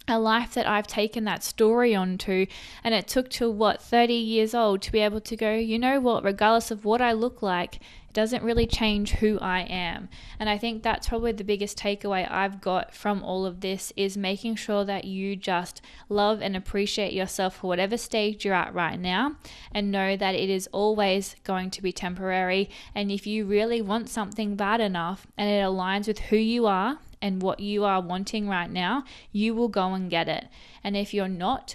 a 0.06 0.18
life 0.18 0.54
that 0.54 0.66
I've 0.66 0.86
taken 0.86 1.24
that 1.24 1.42
story 1.42 1.94
onto. 1.94 2.46
And 2.82 2.94
it 2.94 3.08
took 3.08 3.30
till 3.30 3.52
what, 3.52 3.80
30 3.80 4.14
years 4.14 4.54
old 4.54 4.82
to 4.82 4.92
be 4.92 5.00
able 5.00 5.20
to 5.20 5.36
go, 5.36 5.54
you 5.54 5.78
know 5.78 6.00
what, 6.00 6.24
regardless 6.24 6.70
of 6.70 6.84
what 6.84 7.00
I 7.00 7.12
look 7.12 7.42
like, 7.42 7.76
it 7.76 8.12
doesn't 8.12 8.44
really 8.44 8.66
change 8.66 9.12
who 9.12 9.38
I 9.40 9.60
am. 9.60 10.08
And 10.38 10.50
I 10.50 10.58
think 10.58 10.82
that's 10.82 11.08
probably 11.08 11.32
the 11.32 11.42
biggest 11.42 11.78
takeaway 11.78 12.30
I've 12.30 12.60
got 12.60 12.94
from 12.94 13.22
all 13.22 13.46
of 13.46 13.60
this 13.60 13.92
is 13.96 14.16
making 14.16 14.56
sure 14.56 14.84
that 14.84 15.04
you 15.04 15.36
just 15.36 15.80
love 16.08 16.42
and 16.42 16.54
appreciate 16.54 17.14
yourself 17.14 17.56
for 17.56 17.68
whatever 17.68 17.96
stage 17.96 18.44
you're 18.44 18.54
at 18.54 18.74
right 18.74 19.00
now 19.00 19.36
and 19.72 19.90
know 19.90 20.16
that 20.16 20.34
it 20.34 20.50
is 20.50 20.68
always 20.70 21.34
going 21.44 21.70
to 21.70 21.82
be 21.82 21.92
temporary. 21.92 22.68
And 22.94 23.10
if 23.10 23.26
you 23.26 23.46
really 23.46 23.80
want 23.80 24.10
something 24.10 24.54
bad 24.54 24.80
enough 24.80 25.26
and 25.38 25.48
it 25.48 25.62
aligns 25.62 26.06
with 26.06 26.18
who 26.18 26.36
you 26.36 26.66
are 26.66 26.98
and 27.24 27.40
what 27.40 27.58
you 27.58 27.84
are 27.84 28.02
wanting 28.02 28.50
right 28.50 28.70
now, 28.70 29.02
you 29.32 29.54
will 29.54 29.68
go 29.68 29.94
and 29.94 30.10
get 30.10 30.28
it. 30.28 30.46
And 30.84 30.94
if 30.94 31.14
you're 31.14 31.26
not, 31.26 31.74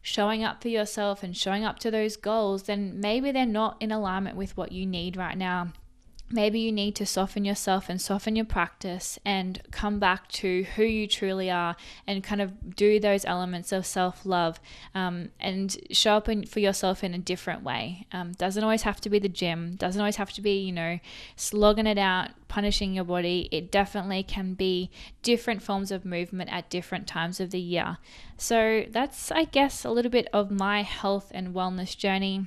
showing 0.00 0.44
up 0.44 0.62
for 0.62 0.68
yourself 0.68 1.22
and 1.22 1.36
showing 1.36 1.64
up 1.64 1.78
to 1.80 1.90
those 1.90 2.16
goals, 2.16 2.64
then 2.64 3.00
maybe 3.00 3.32
they're 3.32 3.44
not 3.44 3.76
in 3.80 3.90
alignment 3.90 4.36
with 4.36 4.56
what 4.56 4.70
you 4.70 4.86
need 4.86 5.16
right 5.16 5.36
now 5.36 5.72
maybe 6.34 6.58
you 6.58 6.72
need 6.72 6.96
to 6.96 7.06
soften 7.06 7.44
yourself 7.44 7.88
and 7.88 8.00
soften 8.00 8.34
your 8.34 8.44
practice 8.44 9.18
and 9.24 9.62
come 9.70 10.00
back 10.00 10.28
to 10.28 10.64
who 10.74 10.82
you 10.82 11.06
truly 11.06 11.48
are 11.48 11.76
and 12.06 12.24
kind 12.24 12.42
of 12.42 12.74
do 12.74 12.98
those 12.98 13.24
elements 13.24 13.70
of 13.70 13.86
self 13.86 14.26
love 14.26 14.58
um, 14.94 15.30
and 15.38 15.78
show 15.92 16.14
up 16.14 16.28
in, 16.28 16.44
for 16.44 16.58
yourself 16.58 17.04
in 17.04 17.14
a 17.14 17.18
different 17.18 17.62
way. 17.62 18.06
Um, 18.12 18.32
doesn't 18.32 18.64
always 18.64 18.82
have 18.82 19.00
to 19.02 19.10
be 19.10 19.20
the 19.20 19.28
gym, 19.28 19.76
doesn't 19.76 20.00
always 20.00 20.16
have 20.16 20.32
to 20.32 20.42
be, 20.42 20.58
you 20.58 20.72
know, 20.72 20.98
slogging 21.36 21.86
it 21.86 21.98
out, 21.98 22.30
punishing 22.48 22.94
your 22.94 23.04
body. 23.04 23.48
It 23.52 23.70
definitely 23.70 24.24
can 24.24 24.54
be 24.54 24.90
different 25.22 25.62
forms 25.62 25.92
of 25.92 26.04
movement 26.04 26.52
at 26.52 26.68
different 26.68 27.06
times 27.06 27.38
of 27.38 27.50
the 27.50 27.60
year. 27.60 27.98
So 28.36 28.84
that's, 28.90 29.30
I 29.30 29.44
guess, 29.44 29.84
a 29.84 29.90
little 29.90 30.10
bit 30.10 30.26
of 30.32 30.50
my 30.50 30.82
health 30.82 31.30
and 31.32 31.54
wellness 31.54 31.96
journey 31.96 32.46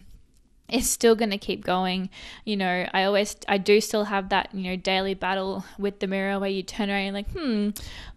it's 0.70 0.90
still 0.90 1.16
going 1.16 1.30
to 1.30 1.38
keep 1.38 1.64
going. 1.64 2.10
You 2.44 2.58
know, 2.58 2.88
I 2.94 3.06
always, 3.06 3.38
I 3.48 3.58
do 3.58 3.80
still 3.80 4.06
have 4.06 4.30
that, 4.30 4.50
you 4.54 4.64
know, 4.64 4.76
daily 4.76 5.14
battle 5.14 5.64
with 5.80 6.00
the 6.00 6.08
mirror 6.08 6.40
where 6.40 6.50
you 6.50 6.62
turn 6.62 6.90
around 6.90 7.06
and 7.06 7.16
like, 7.16 7.32
hmm, 7.32 7.70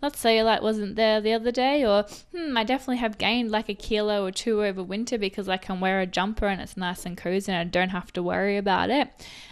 let's 0.03 0.19
say 0.19 0.43
that 0.43 0.63
wasn't 0.63 0.97
there 0.97 1.21
the 1.21 1.33
other 1.33 1.53
day, 1.53 1.85
or 1.85 2.07
hmm, 2.35 2.57
I 2.57 2.65
definitely 2.65 2.99
have 2.99 3.19
gained 3.19 3.51
like 3.51 3.69
a 3.69 3.75
kilo 3.75 4.25
or 4.25 4.33
two 4.33 4.65
over 4.65 4.83
winter 4.83 5.17
because 5.17 5.49
I 5.49 5.59
can 5.59 5.81
wear 5.81 6.01
a 6.01 6.07
jumper 6.07 6.47
and 6.47 6.61
it's 6.61 6.77
nice 6.77 7.07
and 7.07 7.17
cozy 7.17 7.53
and 7.53 7.61
I 7.61 7.65
don't 7.65 7.91
have 7.91 8.13
to 8.15 8.23
worry 8.23 8.57
about 8.57 8.91
it. 8.91 9.09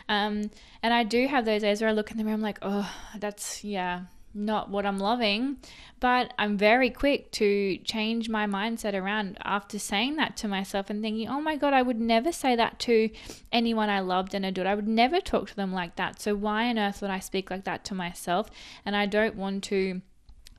Um, 0.08 0.50
and 0.82 0.92
I 0.92 1.04
do 1.04 1.26
have 1.28 1.44
those 1.44 1.62
days 1.62 1.80
where 1.80 1.90
I 1.90 1.92
look 1.92 2.10
in 2.10 2.16
the 2.16 2.24
mirror, 2.24 2.34
and 2.34 2.42
I'm 2.42 2.46
like, 2.46 2.58
oh, 2.62 2.92
that's, 3.16 3.62
yeah, 3.62 4.02
not 4.34 4.70
what 4.70 4.86
I'm 4.86 4.98
loving. 4.98 5.58
But 6.00 6.32
I'm 6.38 6.56
very 6.56 6.90
quick 6.90 7.32
to 7.32 7.76
change 7.78 8.28
my 8.28 8.46
mindset 8.46 8.94
around 8.94 9.38
after 9.44 9.78
saying 9.78 10.16
that 10.16 10.36
to 10.38 10.48
myself 10.48 10.90
and 10.90 11.02
thinking, 11.02 11.28
oh 11.28 11.40
my 11.40 11.56
God, 11.56 11.74
I 11.74 11.82
would 11.82 12.00
never 12.00 12.30
say 12.30 12.54
that 12.56 12.78
to 12.80 13.10
anyone 13.52 13.90
I 13.90 14.00
loved 14.00 14.34
and 14.34 14.46
adored. 14.46 14.66
I 14.66 14.74
would 14.74 14.88
never 14.88 15.20
talk 15.20 15.48
to 15.48 15.56
them 15.56 15.72
like 15.72 15.96
that. 15.96 16.20
So 16.20 16.34
why 16.34 16.68
on 16.68 16.78
earth 16.78 17.02
would 17.02 17.10
I 17.10 17.18
speak 17.18 17.50
like 17.50 17.64
that 17.64 17.84
to 17.86 17.94
myself? 17.94 18.50
And 18.84 18.94
I 18.94 19.06
don't 19.06 19.34
want 19.34 19.64
to 19.64 20.02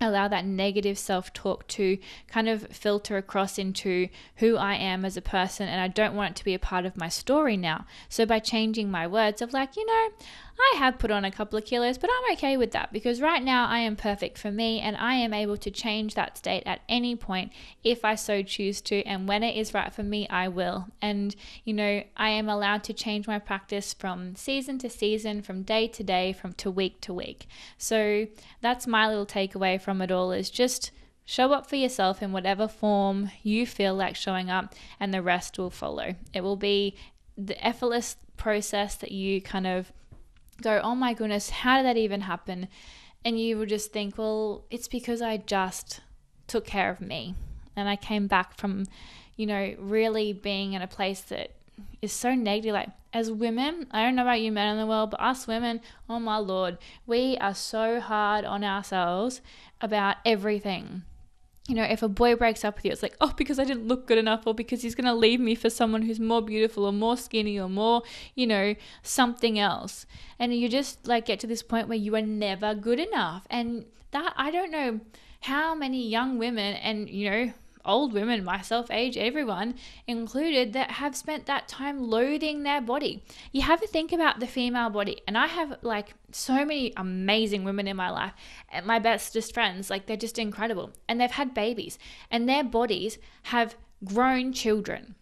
allow 0.01 0.27
that 0.27 0.45
negative 0.45 0.97
self 0.97 1.33
talk 1.33 1.67
to 1.67 1.97
kind 2.27 2.47
of 2.47 2.67
filter 2.67 3.17
across 3.17 3.57
into 3.57 4.07
who 4.37 4.55
I 4.55 4.75
am 4.75 5.03
as 5.03 5.17
a 5.17 5.21
person, 5.21 5.67
and 5.67 5.81
I 5.81 5.87
don't 5.87 6.15
want 6.15 6.31
it 6.31 6.35
to 6.37 6.45
be 6.45 6.53
a 6.53 6.59
part 6.59 6.85
of 6.85 6.97
my 6.97 7.09
story 7.09 7.57
now. 7.57 7.85
So, 8.07 8.25
by 8.25 8.39
changing 8.39 8.89
my 8.89 9.07
words 9.07 9.41
of 9.41 9.53
like, 9.53 9.75
you 9.75 9.85
know, 9.85 10.09
I 10.59 10.77
have 10.77 10.99
put 10.99 11.11
on 11.11 11.23
a 11.23 11.31
couple 11.31 11.57
of 11.57 11.65
kilos, 11.65 11.97
but 11.97 12.09
I'm 12.09 12.33
okay 12.33 12.57
with 12.57 12.71
that 12.71 12.91
because 12.91 13.21
right 13.21 13.41
now 13.41 13.67
I 13.67 13.79
am 13.79 13.95
perfect 13.95 14.37
for 14.37 14.51
me 14.51 14.81
and 14.81 14.97
I 14.97 15.13
am 15.15 15.33
able 15.33 15.55
to 15.57 15.71
change 15.71 16.15
that 16.15 16.37
state 16.37 16.63
at 16.65 16.81
any 16.89 17.15
point 17.15 17.53
if 17.81 18.03
I 18.03 18.15
so 18.15 18.43
choose 18.43 18.81
to. 18.81 19.01
And 19.03 19.27
when 19.27 19.41
it 19.41 19.55
is 19.55 19.73
right 19.73 19.93
for 19.93 20.03
me, 20.03 20.27
I 20.27 20.49
will. 20.49 20.87
And, 21.01 21.33
you 21.63 21.73
know, 21.73 22.03
I 22.17 22.29
am 22.29 22.49
allowed 22.49 22.83
to 22.85 22.93
change 22.93 23.25
my 23.25 23.39
practice 23.39 23.93
from 23.93 24.35
season 24.35 24.77
to 24.79 24.89
season, 24.89 25.41
from 25.41 25.63
day 25.63 25.87
to 25.87 26.03
day, 26.03 26.33
from 26.33 26.51
to 26.53 26.69
week 26.69 26.99
to 27.01 27.13
week. 27.13 27.47
So 27.77 28.27
that's 28.59 28.85
my 28.85 29.07
little 29.07 29.25
takeaway 29.25 29.79
from 29.81 29.88
it 30.01 30.11
all 30.11 30.31
is 30.31 30.49
just 30.49 30.91
show 31.25 31.53
up 31.53 31.69
for 31.69 31.75
yourself 31.75 32.23
in 32.23 32.31
whatever 32.31 32.67
form 32.67 33.29
you 33.43 33.65
feel 33.67 33.93
like 33.93 34.15
showing 34.15 34.49
up, 34.49 34.73
and 34.99 35.13
the 35.13 35.21
rest 35.21 35.59
will 35.59 35.69
follow. 35.69 36.15
It 36.33 36.41
will 36.41 36.55
be 36.55 36.95
the 37.37 37.63
effortless 37.65 38.15
process 38.35 38.95
that 38.95 39.11
you 39.11 39.41
kind 39.41 39.67
of 39.67 39.91
go, 40.61 40.81
oh 40.83 40.95
my 40.95 41.13
goodness, 41.13 41.49
how 41.49 41.77
did 41.77 41.85
that 41.85 41.97
even 41.97 42.21
happen? 42.21 42.67
And 43.23 43.39
you 43.39 43.57
will 43.57 43.65
just 43.65 43.91
think, 43.91 44.17
well, 44.17 44.65
it's 44.71 44.87
because 44.87 45.21
I 45.21 45.37
just 45.37 46.01
took 46.47 46.65
care 46.65 46.89
of 46.89 46.99
me. 46.99 47.35
And 47.75 47.87
I 47.87 47.95
came 47.95 48.27
back 48.27 48.57
from, 48.57 48.85
you 49.35 49.45
know, 49.45 49.75
really 49.77 50.33
being 50.33 50.73
in 50.73 50.81
a 50.81 50.87
place 50.87 51.21
that 51.21 51.51
is 52.01 52.11
so 52.11 52.33
negative. 52.33 52.73
Like, 52.73 52.89
as 53.13 53.31
women, 53.31 53.87
I 53.91 54.03
don't 54.03 54.15
know 54.15 54.23
about 54.23 54.41
you 54.41 54.51
men 54.51 54.73
in 54.73 54.79
the 54.79 54.87
world, 54.87 55.11
but 55.11 55.21
us 55.21 55.47
women, 55.47 55.81
oh 56.09 56.19
my 56.19 56.37
lord, 56.37 56.77
we 57.05 57.37
are 57.37 57.55
so 57.55 57.99
hard 57.99 58.45
on 58.45 58.63
ourselves 58.63 59.41
about 59.81 60.17
everything. 60.25 61.03
You 61.67 61.75
know, 61.75 61.83
if 61.83 62.01
a 62.01 62.09
boy 62.09 62.35
breaks 62.35 62.65
up 62.65 62.77
with 62.77 62.85
you, 62.85 62.91
it's 62.91 63.03
like, 63.03 63.15
oh, 63.21 63.31
because 63.37 63.59
I 63.59 63.63
didn't 63.63 63.87
look 63.87 64.07
good 64.07 64.17
enough, 64.17 64.47
or 64.47 64.55
because 64.55 64.81
he's 64.81 64.95
going 64.95 65.05
to 65.05 65.13
leave 65.13 65.39
me 65.39 65.53
for 65.53 65.69
someone 65.69 66.01
who's 66.01 66.19
more 66.19 66.41
beautiful, 66.41 66.85
or 66.85 66.91
more 66.91 67.15
skinny, 67.15 67.59
or 67.59 67.69
more, 67.69 68.01
you 68.33 68.47
know, 68.47 68.73
something 69.03 69.59
else. 69.59 70.07
And 70.39 70.53
you 70.55 70.67
just 70.67 71.05
like 71.07 71.25
get 71.25 71.39
to 71.41 71.47
this 71.47 71.61
point 71.61 71.87
where 71.87 71.97
you 71.97 72.15
are 72.15 72.23
never 72.23 72.73
good 72.73 72.99
enough. 72.99 73.45
And 73.51 73.85
that, 74.11 74.33
I 74.35 74.49
don't 74.49 74.71
know 74.71 74.99
how 75.41 75.75
many 75.75 76.07
young 76.07 76.39
women, 76.39 76.75
and, 76.77 77.07
you 77.07 77.29
know, 77.29 77.53
old 77.89 78.13
women, 78.13 78.43
myself, 78.43 78.89
age, 78.91 79.17
everyone 79.17 79.75
included, 80.07 80.73
that 80.73 80.91
have 80.91 81.15
spent 81.15 81.47
that 81.47 81.67
time 81.67 82.01
loathing 82.01 82.63
their 82.63 82.79
body. 82.79 83.23
You 83.51 83.63
have 83.63 83.81
to 83.81 83.87
think 83.87 84.13
about 84.13 84.39
the 84.39 84.47
female 84.47 84.89
body, 84.89 85.21
and 85.27 85.37
I 85.37 85.47
have 85.47 85.77
like 85.81 86.13
so 86.31 86.53
many 86.53 86.93
amazing 86.95 87.63
women 87.63 87.87
in 87.87 87.97
my 87.97 88.09
life, 88.09 88.33
and 88.69 88.85
my 88.85 88.99
bestest 88.99 89.53
friends, 89.53 89.89
like 89.89 90.05
they're 90.05 90.15
just 90.15 90.39
incredible, 90.39 90.91
and 91.07 91.19
they've 91.19 91.31
had 91.31 91.53
babies, 91.53 91.97
and 92.31 92.47
their 92.47 92.63
bodies 92.63 93.17
have 93.43 93.75
grown 94.05 94.53
children 94.53 95.15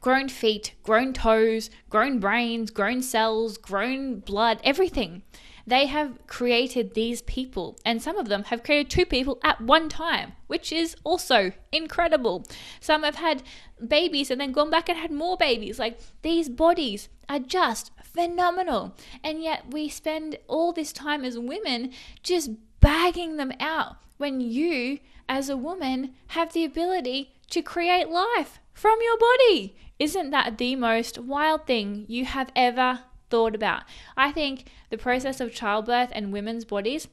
grown 0.00 0.28
feet, 0.28 0.72
grown 0.84 1.12
toes, 1.12 1.68
grown 1.90 2.20
brains, 2.20 2.70
grown 2.70 3.02
cells, 3.02 3.58
grown 3.58 4.20
blood, 4.20 4.60
everything. 4.62 5.20
They 5.66 5.86
have 5.86 6.26
created 6.28 6.94
these 6.94 7.22
people, 7.22 7.76
and 7.84 8.00
some 8.00 8.16
of 8.16 8.28
them 8.28 8.44
have 8.44 8.62
created 8.62 8.88
two 8.88 9.04
people 9.04 9.38
at 9.42 9.60
one 9.60 9.88
time, 9.88 10.32
which 10.46 10.72
is 10.72 10.94
also 11.02 11.50
incredible. 11.72 12.44
Some 12.80 13.02
have 13.02 13.16
had 13.16 13.42
babies 13.84 14.30
and 14.30 14.40
then 14.40 14.52
gone 14.52 14.70
back 14.70 14.88
and 14.88 14.96
had 14.96 15.10
more 15.10 15.36
babies. 15.36 15.78
Like 15.78 15.98
these 16.22 16.48
bodies 16.48 17.08
are 17.28 17.40
just 17.40 17.90
phenomenal. 18.04 18.94
And 19.24 19.42
yet 19.42 19.72
we 19.72 19.88
spend 19.88 20.38
all 20.46 20.72
this 20.72 20.92
time 20.92 21.24
as 21.24 21.38
women 21.38 21.90
just 22.22 22.50
bagging 22.80 23.36
them 23.36 23.52
out 23.58 23.96
when 24.18 24.40
you, 24.40 25.00
as 25.28 25.48
a 25.48 25.56
woman, 25.56 26.14
have 26.28 26.52
the 26.52 26.64
ability 26.64 27.32
to 27.50 27.60
create 27.60 28.08
life 28.08 28.60
from 28.72 28.98
your 29.02 29.18
body. 29.18 29.76
Isn't 29.98 30.30
that 30.30 30.58
the 30.58 30.76
most 30.76 31.18
wild 31.18 31.66
thing 31.66 32.04
you 32.08 32.24
have 32.24 32.52
ever 32.54 33.00
thought 33.36 33.54
about. 33.54 33.82
I 34.16 34.32
think 34.32 34.64
the 34.88 34.96
process 34.96 35.42
of 35.42 35.52
childbirth 35.52 36.08
and 36.12 36.32
women's 36.32 36.64
bodies 36.64 37.06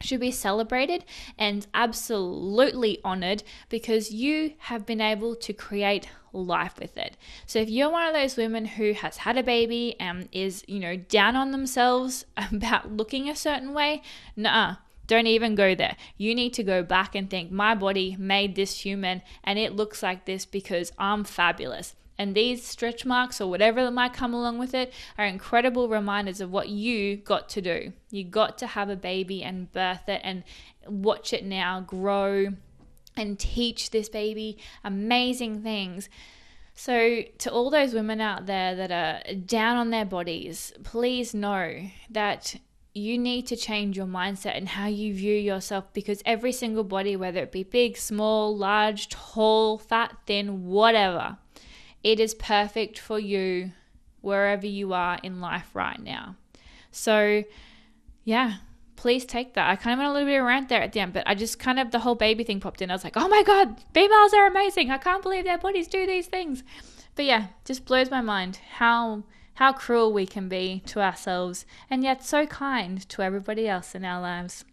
should 0.00 0.18
be 0.18 0.30
celebrated 0.30 1.04
and 1.36 1.66
absolutely 1.74 3.00
honored 3.04 3.42
because 3.68 4.10
you 4.10 4.54
have 4.60 4.86
been 4.86 5.02
able 5.02 5.36
to 5.36 5.52
create 5.52 6.08
life 6.32 6.78
with 6.80 6.96
it. 6.96 7.18
So 7.44 7.58
if 7.58 7.68
you're 7.68 7.90
one 7.90 8.06
of 8.06 8.14
those 8.14 8.38
women 8.38 8.64
who 8.64 8.94
has 8.94 9.18
had 9.18 9.36
a 9.36 9.42
baby 9.42 9.94
and 10.00 10.30
is, 10.32 10.64
you 10.66 10.80
know, 10.80 10.96
down 10.96 11.36
on 11.36 11.50
themselves 11.50 12.24
about 12.50 12.90
looking 12.90 13.28
a 13.28 13.36
certain 13.36 13.74
way, 13.74 14.00
nah, 14.36 14.76
don't 15.06 15.26
even 15.26 15.54
go 15.54 15.74
there. 15.74 15.96
You 16.16 16.34
need 16.34 16.54
to 16.54 16.62
go 16.62 16.82
back 16.82 17.14
and 17.14 17.28
think, 17.28 17.50
my 17.50 17.74
body 17.74 18.16
made 18.18 18.54
this 18.54 18.80
human 18.86 19.20
and 19.44 19.58
it 19.58 19.76
looks 19.76 20.02
like 20.02 20.24
this 20.24 20.46
because 20.46 20.92
I'm 20.98 21.24
fabulous. 21.24 21.94
And 22.18 22.34
these 22.34 22.66
stretch 22.66 23.06
marks 23.06 23.40
or 23.40 23.48
whatever 23.48 23.84
that 23.84 23.92
might 23.92 24.12
come 24.12 24.34
along 24.34 24.58
with 24.58 24.74
it 24.74 24.92
are 25.16 25.24
incredible 25.24 25.88
reminders 25.88 26.40
of 26.40 26.50
what 26.50 26.68
you 26.68 27.16
got 27.16 27.48
to 27.50 27.62
do. 27.62 27.92
You 28.10 28.24
got 28.24 28.58
to 28.58 28.66
have 28.66 28.90
a 28.90 28.96
baby 28.96 29.42
and 29.44 29.72
birth 29.72 30.08
it 30.08 30.20
and 30.24 30.42
watch 30.86 31.32
it 31.32 31.44
now 31.44 31.80
grow 31.80 32.48
and 33.16 33.38
teach 33.38 33.90
this 33.90 34.08
baby 34.08 34.58
amazing 34.82 35.62
things. 35.62 36.08
So, 36.74 37.22
to 37.38 37.50
all 37.50 37.70
those 37.70 37.92
women 37.92 38.20
out 38.20 38.46
there 38.46 38.76
that 38.76 38.92
are 38.92 39.34
down 39.34 39.76
on 39.76 39.90
their 39.90 40.04
bodies, 40.04 40.72
please 40.84 41.34
know 41.34 41.88
that 42.10 42.54
you 42.94 43.18
need 43.18 43.46
to 43.48 43.56
change 43.56 43.96
your 43.96 44.06
mindset 44.06 44.56
and 44.56 44.68
how 44.68 44.86
you 44.86 45.14
view 45.14 45.34
yourself 45.34 45.92
because 45.92 46.22
every 46.24 46.52
single 46.52 46.84
body, 46.84 47.16
whether 47.16 47.40
it 47.40 47.52
be 47.52 47.62
big, 47.62 47.96
small, 47.96 48.56
large, 48.56 49.08
tall, 49.08 49.78
fat, 49.78 50.16
thin, 50.26 50.66
whatever, 50.66 51.38
it 52.02 52.20
is 52.20 52.34
perfect 52.34 52.98
for 52.98 53.18
you 53.18 53.72
wherever 54.20 54.66
you 54.66 54.92
are 54.92 55.18
in 55.22 55.40
life 55.40 55.70
right 55.74 56.00
now. 56.02 56.36
So, 56.90 57.44
yeah, 58.24 58.58
please 58.96 59.24
take 59.24 59.54
that. 59.54 59.70
I 59.70 59.76
kind 59.76 59.94
of 59.94 59.98
went 59.98 60.10
a 60.10 60.12
little 60.12 60.28
bit 60.28 60.40
of 60.40 60.44
rant 60.44 60.68
there 60.68 60.82
at 60.82 60.92
the 60.92 61.00
end, 61.00 61.12
but 61.12 61.22
I 61.26 61.34
just 61.34 61.58
kind 61.58 61.78
of 61.78 61.90
the 61.90 62.00
whole 62.00 62.14
baby 62.14 62.44
thing 62.44 62.60
popped 62.60 62.82
in. 62.82 62.90
I 62.90 62.94
was 62.94 63.04
like, 63.04 63.16
oh 63.16 63.28
my 63.28 63.42
God, 63.42 63.76
females 63.94 64.34
are 64.34 64.46
amazing. 64.46 64.90
I 64.90 64.98
can't 64.98 65.22
believe 65.22 65.44
their 65.44 65.58
bodies 65.58 65.88
do 65.88 66.06
these 66.06 66.26
things. 66.26 66.64
But 67.14 67.24
yeah, 67.24 67.48
just 67.64 67.84
blows 67.84 68.10
my 68.10 68.20
mind 68.20 68.60
how 68.76 69.24
how 69.54 69.72
cruel 69.72 70.12
we 70.12 70.24
can 70.24 70.48
be 70.48 70.82
to 70.86 71.00
ourselves 71.00 71.66
and 71.90 72.04
yet 72.04 72.24
so 72.24 72.46
kind 72.46 73.08
to 73.08 73.22
everybody 73.22 73.66
else 73.66 73.92
in 73.92 74.04
our 74.04 74.20
lives. 74.20 74.64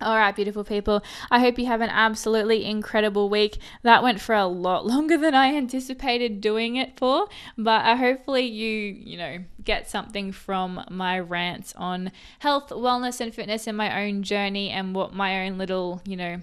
All 0.00 0.16
right, 0.16 0.34
beautiful 0.34 0.64
people. 0.64 1.02
I 1.30 1.40
hope 1.40 1.58
you 1.58 1.66
have 1.66 1.82
an 1.82 1.90
absolutely 1.90 2.64
incredible 2.64 3.28
week. 3.28 3.58
That 3.82 4.02
went 4.02 4.20
for 4.20 4.34
a 4.34 4.46
lot 4.46 4.86
longer 4.92 5.18
than 5.18 5.34
I 5.34 5.54
anticipated 5.54 6.40
doing 6.40 6.76
it 6.76 6.98
for, 6.98 7.28
but 7.58 7.98
hopefully 7.98 8.46
you, 8.46 8.68
you 8.68 9.18
know, 9.18 9.38
get 9.62 9.90
something 9.90 10.32
from 10.32 10.84
my 10.90 11.18
rants 11.18 11.74
on 11.76 12.12
health, 12.38 12.70
wellness, 12.70 13.20
and 13.20 13.34
fitness 13.34 13.66
in 13.66 13.76
my 13.76 14.04
own 14.04 14.22
journey 14.22 14.70
and 14.70 14.94
what 14.94 15.12
my 15.12 15.46
own 15.46 15.58
little, 15.58 16.00
you 16.06 16.16
know, 16.16 16.40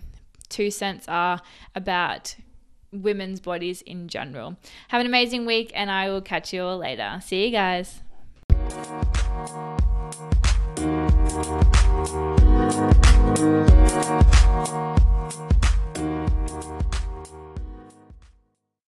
two 0.50 0.70
cents 0.70 1.08
are 1.08 1.42
about 1.74 2.36
women's 2.92 3.40
bodies 3.40 3.82
in 3.82 4.08
general. 4.08 4.58
Have 4.90 5.02
an 5.02 5.08
amazing 5.08 5.46
week, 5.46 5.72
and 5.74 5.92
I 5.92 6.10
will 6.10 6.22
catch 6.22 6.54
you 6.54 6.64
all 6.64 6.78
later. 6.78 7.20
See 7.24 7.46
you 7.46 7.52
guys. 7.52 8.02